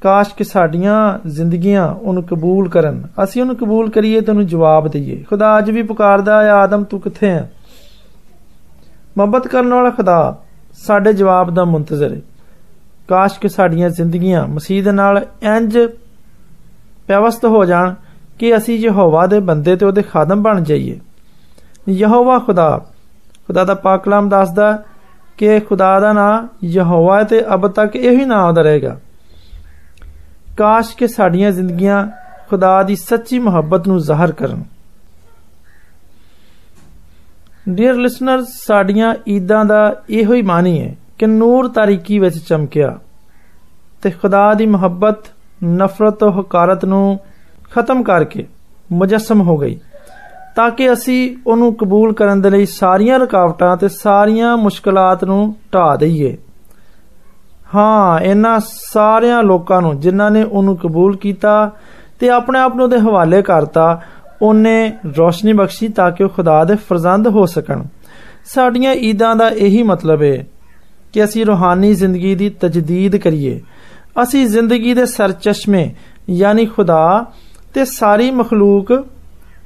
ਕਾਸ਼ 0.02 0.34
ਕਿ 0.36 0.44
ਸਾਡੀਆਂ 0.44 0.98
ਜ਼ਿੰਦਗੀਆਂ 1.28 1.88
ਉਹਨੂੰ 1.92 2.24
ਕਬੂਲ 2.24 2.70
ਕਰਨ 2.70 3.02
ਅਸੀਂ 3.24 3.42
ਉਹਨੂੰ 3.42 3.56
ਕਬੂਲ 3.56 3.90
ਕਰੀਏ 3.90 4.22
ਤੇ 4.22 4.32
ਉਹਨੂੰ 4.32 4.46
ਜਵਾਬ 4.48 4.88
ਦਈਏ 4.88 5.24
ਖੁਦਾ 5.24 5.58
ਅੱਜ 5.58 5.72
ਵੀ 5.72 5.82
ਪੁਕਾਰਦਾ 5.84 6.42
ਹੈ 6.44 6.52
ਆਦਮ 6.52 6.84
ਤੂੰ 6.84 7.00
ਕਿੱਥੇ 7.02 7.30
ਹੈ 7.30 7.50
ਮੁਹੱਬਤ 9.18 9.48
ਕਰਨ 9.48 9.74
ਵਾਲਾ 9.74 9.90
ਖੁਦਾ 9.90 10.36
ਸਾਡੇ 10.78 11.14
ਜਵਾਬ 11.14 11.54
ਦਾ 11.54 11.64
ਮੁੰਤਜ਼ਰ 11.66 12.14
ਹੈ 12.14 12.22
ਕਾਸ਼ 13.10 13.40
ਕਿ 13.40 13.48
ਸਾਡੀਆਂ 13.48 13.90
ਜ਼ਿੰਦਗੀਆਂ 13.90 14.48
ਮਸੀਹ 14.48 14.84
ਦੇ 14.84 14.92
ਨਾਲ 14.92 15.26
ਇੰਜ 15.46 15.78
ਪਿਆਵਸਤ 17.08 17.46
ਹੋ 17.46 17.64
ਜਾਣ 17.66 17.94
ਕਿ 18.40 18.56
ਅਸੀਂ 18.58 18.78
ਯਹੋਵਾ 18.80 19.26
ਦੇ 19.28 19.40
ਬੰਦੇ 19.40 19.76
ਤੇ 19.76 19.86
ਉਹਦੇ 19.86 20.02
ਖਾਦਮ 20.02 20.44
ਬਣ 20.44 20.64
ਜਾਈਏ 20.64 21.00
ਯਹੋਵਾ 21.90 22.38
ਖੁਦਾ 22.40 22.70
ਖੁਦਾ 23.48 23.64
ਦਾ 23.64 23.74
ਪਾਕ 23.74 24.04
ਕਲਾਮ 24.04 24.30
ਦੱਸਦਾ 24.30 24.78
ਕਿ 25.38 25.60
ਖੁਦਾ 25.60 26.00
ਦਾ 26.00 26.14
ਨਾਮ 26.14 26.48
ਯਹੋਵਾ 26.64 27.22
ਤੇ 27.24 27.44
ਅਬ 27.54 27.68
ਤੱਕ 27.68 27.96
ਇਹੀ 27.96 28.26
ਨਾਮ 28.26 28.48
ਉਹਦਾ 28.48 28.62
ਰਹੇਗਾ 28.62 28.98
ਕਾਸ਼ 30.58 30.96
ਕਿ 30.96 31.08
ਸਾਡੀਆਂ 31.08 31.52
ਜ਼ਿੰਦਗੀਆਂ 31.52 32.06
ਖੁਦਾ 32.50 32.82
ਦੀ 32.84 32.96
ਸੱਚੀ 32.96 33.40
ਮੁਹੱਬਤ 33.40 33.88
ਨੂੰ 33.88 34.00
ਜ਼ਾਹਰ 34.00 34.32
ਕਰਨ 34.32 34.64
ਡੀਅਰ 37.70 37.96
ਲਿਸਨਰਸ 37.96 38.48
ਸਾਡੀਆਂ 38.66 39.14
ਈਦਾਂ 39.28 39.66
ਦਾ 39.66 39.82
ਇਹੋ 40.10 40.34
ਹੀ 40.34 40.42
ਮਾਨੀ 40.42 40.80
ਹੈ 40.82 40.96
ਕਿ 41.18 41.28
ਨੂਰ 41.28 41.68
ਤਾਰੀਕੀ 41.68 42.20
ਵਿੱਚ 42.20 42.38
ਚਮਕਿਆ 42.38 42.98
ਤੇ 44.02 44.12
ਖੁਦਾ 44.12 44.54
ਦੀ 44.54 44.66
ਮੁਹੱਬਤ 44.66 45.32
ਨਫ਼ਰਤ 45.64 46.20
ਤੇ 46.20 46.30
ਹਕਾਰਤ 46.32 46.86
ਨੂੰ 46.86 47.20
ਖਤਮ 47.72 48.04
ਕਰਕੇ 48.04 48.46
ਮੁਜੱਸਮ 48.92 49.42
ਹੋ 49.42 49.58
ਗਈ 49.58 49.78
ਤਾਂ 50.56 50.70
ਕਿ 50.72 50.92
ਅਸੀਂ 50.94 51.36
ਉਹਨੂੰ 51.48 51.74
ਕਬੂਲ 51.76 52.14
ਕਰਨ 52.14 52.42
ਦੇ 52.42 52.50
ਲਈ 52.50 52.66
ਸਾਰੀਆਂ 52.66 53.20
ਰੁਕਾਵਟਾਂ 53.20 53.76
ਤੇ 53.78 53.88
ਸਾਰੀਆਂ 53.88 54.56
ਮੁਸ਼ਕਲਾਂ 54.58 55.16
ਨੂੰ 55.26 55.56
ਢਾ 55.74 55.96
ਦਈਏ 55.96 56.36
ਹਾਂ 57.76 58.20
ਇਹਨਾਂ 58.20 58.60
ਸਾਰਿਆਂ 58.64 59.42
ਲੋਕਾਂ 59.44 59.82
ਨੂੰ 59.82 60.00
ਜਿਨ੍ਹਾਂ 60.00 60.30
ਨੇ 60.32 60.44
ਉਹਨੂੰ 60.44 60.76
ਕਬੂਲ 60.78 61.16
ਕੀਤਾ 61.18 61.72
ਤੇ 62.20 62.30
ਆਪਣੇ 62.30 62.60
ਆਪ 62.60 62.76
ਨੂੰ 62.76 62.84
ਉਹਦੇ 62.84 62.98
ਹਵਾਲੇ 63.00 63.42
ਕਰਤਾ 63.42 64.00
ਉਹਨੇ 64.42 64.92
ਰੋਸ਼ਨੀ 65.18 65.54
ਬਖਸ਼ੀ 65.54 65.88
ਤਾਂ 65.88 66.12
ਕਿ 66.12 66.24
ਉਹ 66.24 66.30
ਖੁਦਾ 66.30 66.64
ਦੇ 66.64 66.76
ਫਰਜ਼ੰਦ 66.90 67.28
ਹੋ 67.28 67.46
ਸਕਣ 67.46 67.84
ਸਾਡੀਆਂ 68.46 68.94
ਈਦਾਂ 69.02 69.36
ਦਾ 69.36 69.50
ਇਹੀ 69.50 69.84
ਮਤਲਬ 69.84 70.24
ਹੈ 70.24 70.46
ਕਿ 71.14 71.24
ਅਸੀਂ 71.24 71.46
ਰੂਹਾਨੀ 71.46 71.94
ਜ਼ਿੰਦਗੀ 71.94 72.34
ਦੀ 72.36 72.50
ਤਜਦੀਦ 72.62 73.16
ਕਰੀਏ 73.16 73.60
ਅਸੀਂ 74.24 74.46
ਜ਼ਿੰਦਗੀ 74.48 74.94
ਦੇ 74.94 75.06
ਸਰਚਸ਼ਮੇ 75.06 75.90
ਯਾਨੀ 76.30 76.66
ਖੁਦਾ 76.66 77.26
ਤੇ 77.74 77.86
ਸਾਰੀ 77.86 78.30
ਮਖਲੂਕ 78.32 78.92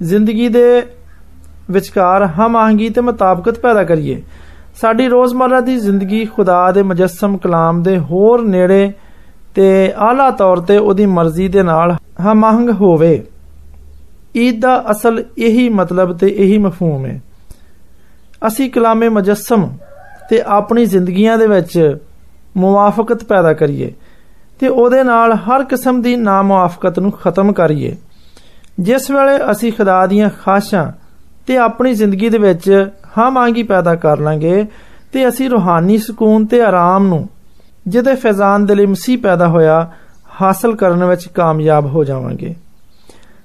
ਜ਼ਿੰਦਗੀ 0.03 0.47
ਦੇ 0.49 0.81
ਵਿਚਕਾਰ 1.71 2.25
ਹਮ 2.37 2.55
ਆਹੰਗੀ 2.55 2.89
ਤੇ 2.89 3.01
ਮੁਤਾਬਕਤ 3.01 3.59
ਪੈਦਾ 3.59 3.83
ਕਰੀਏ 3.83 4.21
ਸਾਡੀ 4.75 5.07
ਰੋਜ਼ਮਰਰਾ 5.07 5.59
ਦੀ 5.61 5.75
ਜ਼ਿੰਦਗੀ 5.77 6.23
ਖੁਦਾ 6.25 6.71
ਦੇ 6.71 6.83
ਮੁਜੱਸਮ 6.83 7.37
ਕਲਾਮ 7.37 7.81
ਦੇ 7.83 7.97
ਹੋਰ 8.01 8.41
ਨੇੜੇ 8.45 8.91
ਤੇ 9.55 9.93
ਆਲਾ 10.01 10.29
ਤੌਰ 10.31 10.59
ਤੇ 10.59 10.77
ਉਹਦੀ 10.77 11.05
ਮਰਜ਼ੀ 11.05 11.47
ਦੇ 11.47 11.63
ਨਾਲ 11.63 11.95
ਹਮਾਹੰਗ 12.21 12.69
ਹੋਵੇ 12.71 13.23
ਈਦ 14.35 14.59
ਦਾ 14.59 14.83
ਅਸਲ 14.91 15.23
ਇਹੀ 15.37 15.67
ਮਤਲਬ 15.71 16.17
ਤੇ 16.17 16.27
ਇਹੀ 16.27 16.57
ਮਫਹੂਮ 16.57 17.05
ਹੈ 17.05 17.19
ਅਸੀਂ 18.47 18.69
ਕਲਾਮੇ 18.69 19.09
ਮੁਜੱਸਮ 19.09 19.67
ਤੇ 20.29 20.41
ਆਪਣੀ 20.47 20.85
ਜ਼ਿੰਦਗੀਆਂ 20.85 21.37
ਦੇ 21.37 21.47
ਵਿੱਚ 21.47 21.97
ਮੁਵਾਫਕਤ 22.57 23.23
ਪੈਦਾ 23.23 23.53
ਕਰੀਏ 23.53 23.91
ਤੇ 24.59 24.67
ਉਹਦੇ 24.67 25.03
ਨਾਲ 25.03 25.33
ਹਰ 25.39 25.63
ਕਿਸਮ 25.63 26.01
ਦੀ 26.01 26.15
ਨਾਮੁਆਫਕਤ 26.15 26.99
ਨੂੰ 26.99 27.11
ਖਤਮ 27.13 27.51
ਕਰੀਏ 27.53 27.95
ਜਿਸ 28.79 29.09
ਵੇਲੇ 29.11 29.37
ਅਸੀਂ 29.51 29.71
ਖੁਦਾ 29.71 30.05
ਦੀਆਂ 30.07 30.29
ਖਾਸ਼ਾਂ 30.43 30.91
ਤੇ 31.47 31.57
ਆਪਣੀ 31.57 31.93
ਜ਼ਿੰਦਗੀ 31.93 32.29
ਦੇ 32.29 32.37
ਵਿੱਚ 32.37 32.69
ਹਾਂ 33.17 33.29
ਮੰਗੀ 33.31 33.63
ਪੈਦਾ 33.63 33.95
ਕਰ 33.95 34.19
ਲਾਂਗੇ 34.19 34.65
ਤੇ 35.13 35.27
ਅਸੀਂ 35.27 35.49
ਰੂਹਾਨੀ 35.49 35.97
ਸਕੂਨ 35.97 36.45
ਤੇ 36.45 36.61
ਆਰਾਮ 36.61 37.07
ਨੂੰ 37.07 37.27
ਜਿਹਦੇ 37.87 38.15
ਫੈਜ਼ਾਨ 38.15 38.65
ਦੇ 38.65 38.75
ਲਈ 38.75 38.85
ਮਸੀਹ 38.85 39.17
ਪੈਦਾ 39.17 39.47
ਹੋਇਆ 39.47 39.91
ਹਾਸਲ 40.41 40.75
ਕਰਨ 40.75 41.03
ਵਿੱਚ 41.03 41.27
ਕਾਮਯਾਬ 41.27 41.87
ਹੋ 41.87 42.03
ਜਾਵਾਂਗੇ 42.03 42.55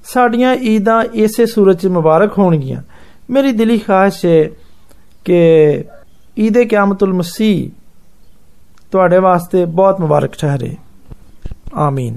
ਸਾਡੀਆਂ 0.05 0.55
ਈਦਾਂ 0.55 1.03
ਇਸੇ 1.15 1.47
ਸੂਰਜ 1.47 1.79
'ਚ 1.79 1.87
ਮੁਬਾਰਕ 1.87 2.39
ਹੋਣਗੀਆਂ 2.39 2.83
ਮੇਰੀ 3.31 3.53
ਦਿਲੀ 3.53 3.79
ਖਾਹਿਸ਼ 3.79 4.25
ਹੈ 4.27 4.43
ਕਿ 5.27 5.85
ਈਦ 6.39 6.59
ਕਿਆਮਤੁਲ 6.59 7.13
ਮਸੀਹ 7.13 7.71
ਤੁਹਾਡੇ 8.93 9.19
ਵਾਸਤੇ 9.19 9.65
ਬਹੁਤ 9.65 10.01
ਮੁਬਾਰਕ 10.01 10.37
ਠਹਿਰੇ 10.39 10.75
ਆਮੀਨ 11.77 12.17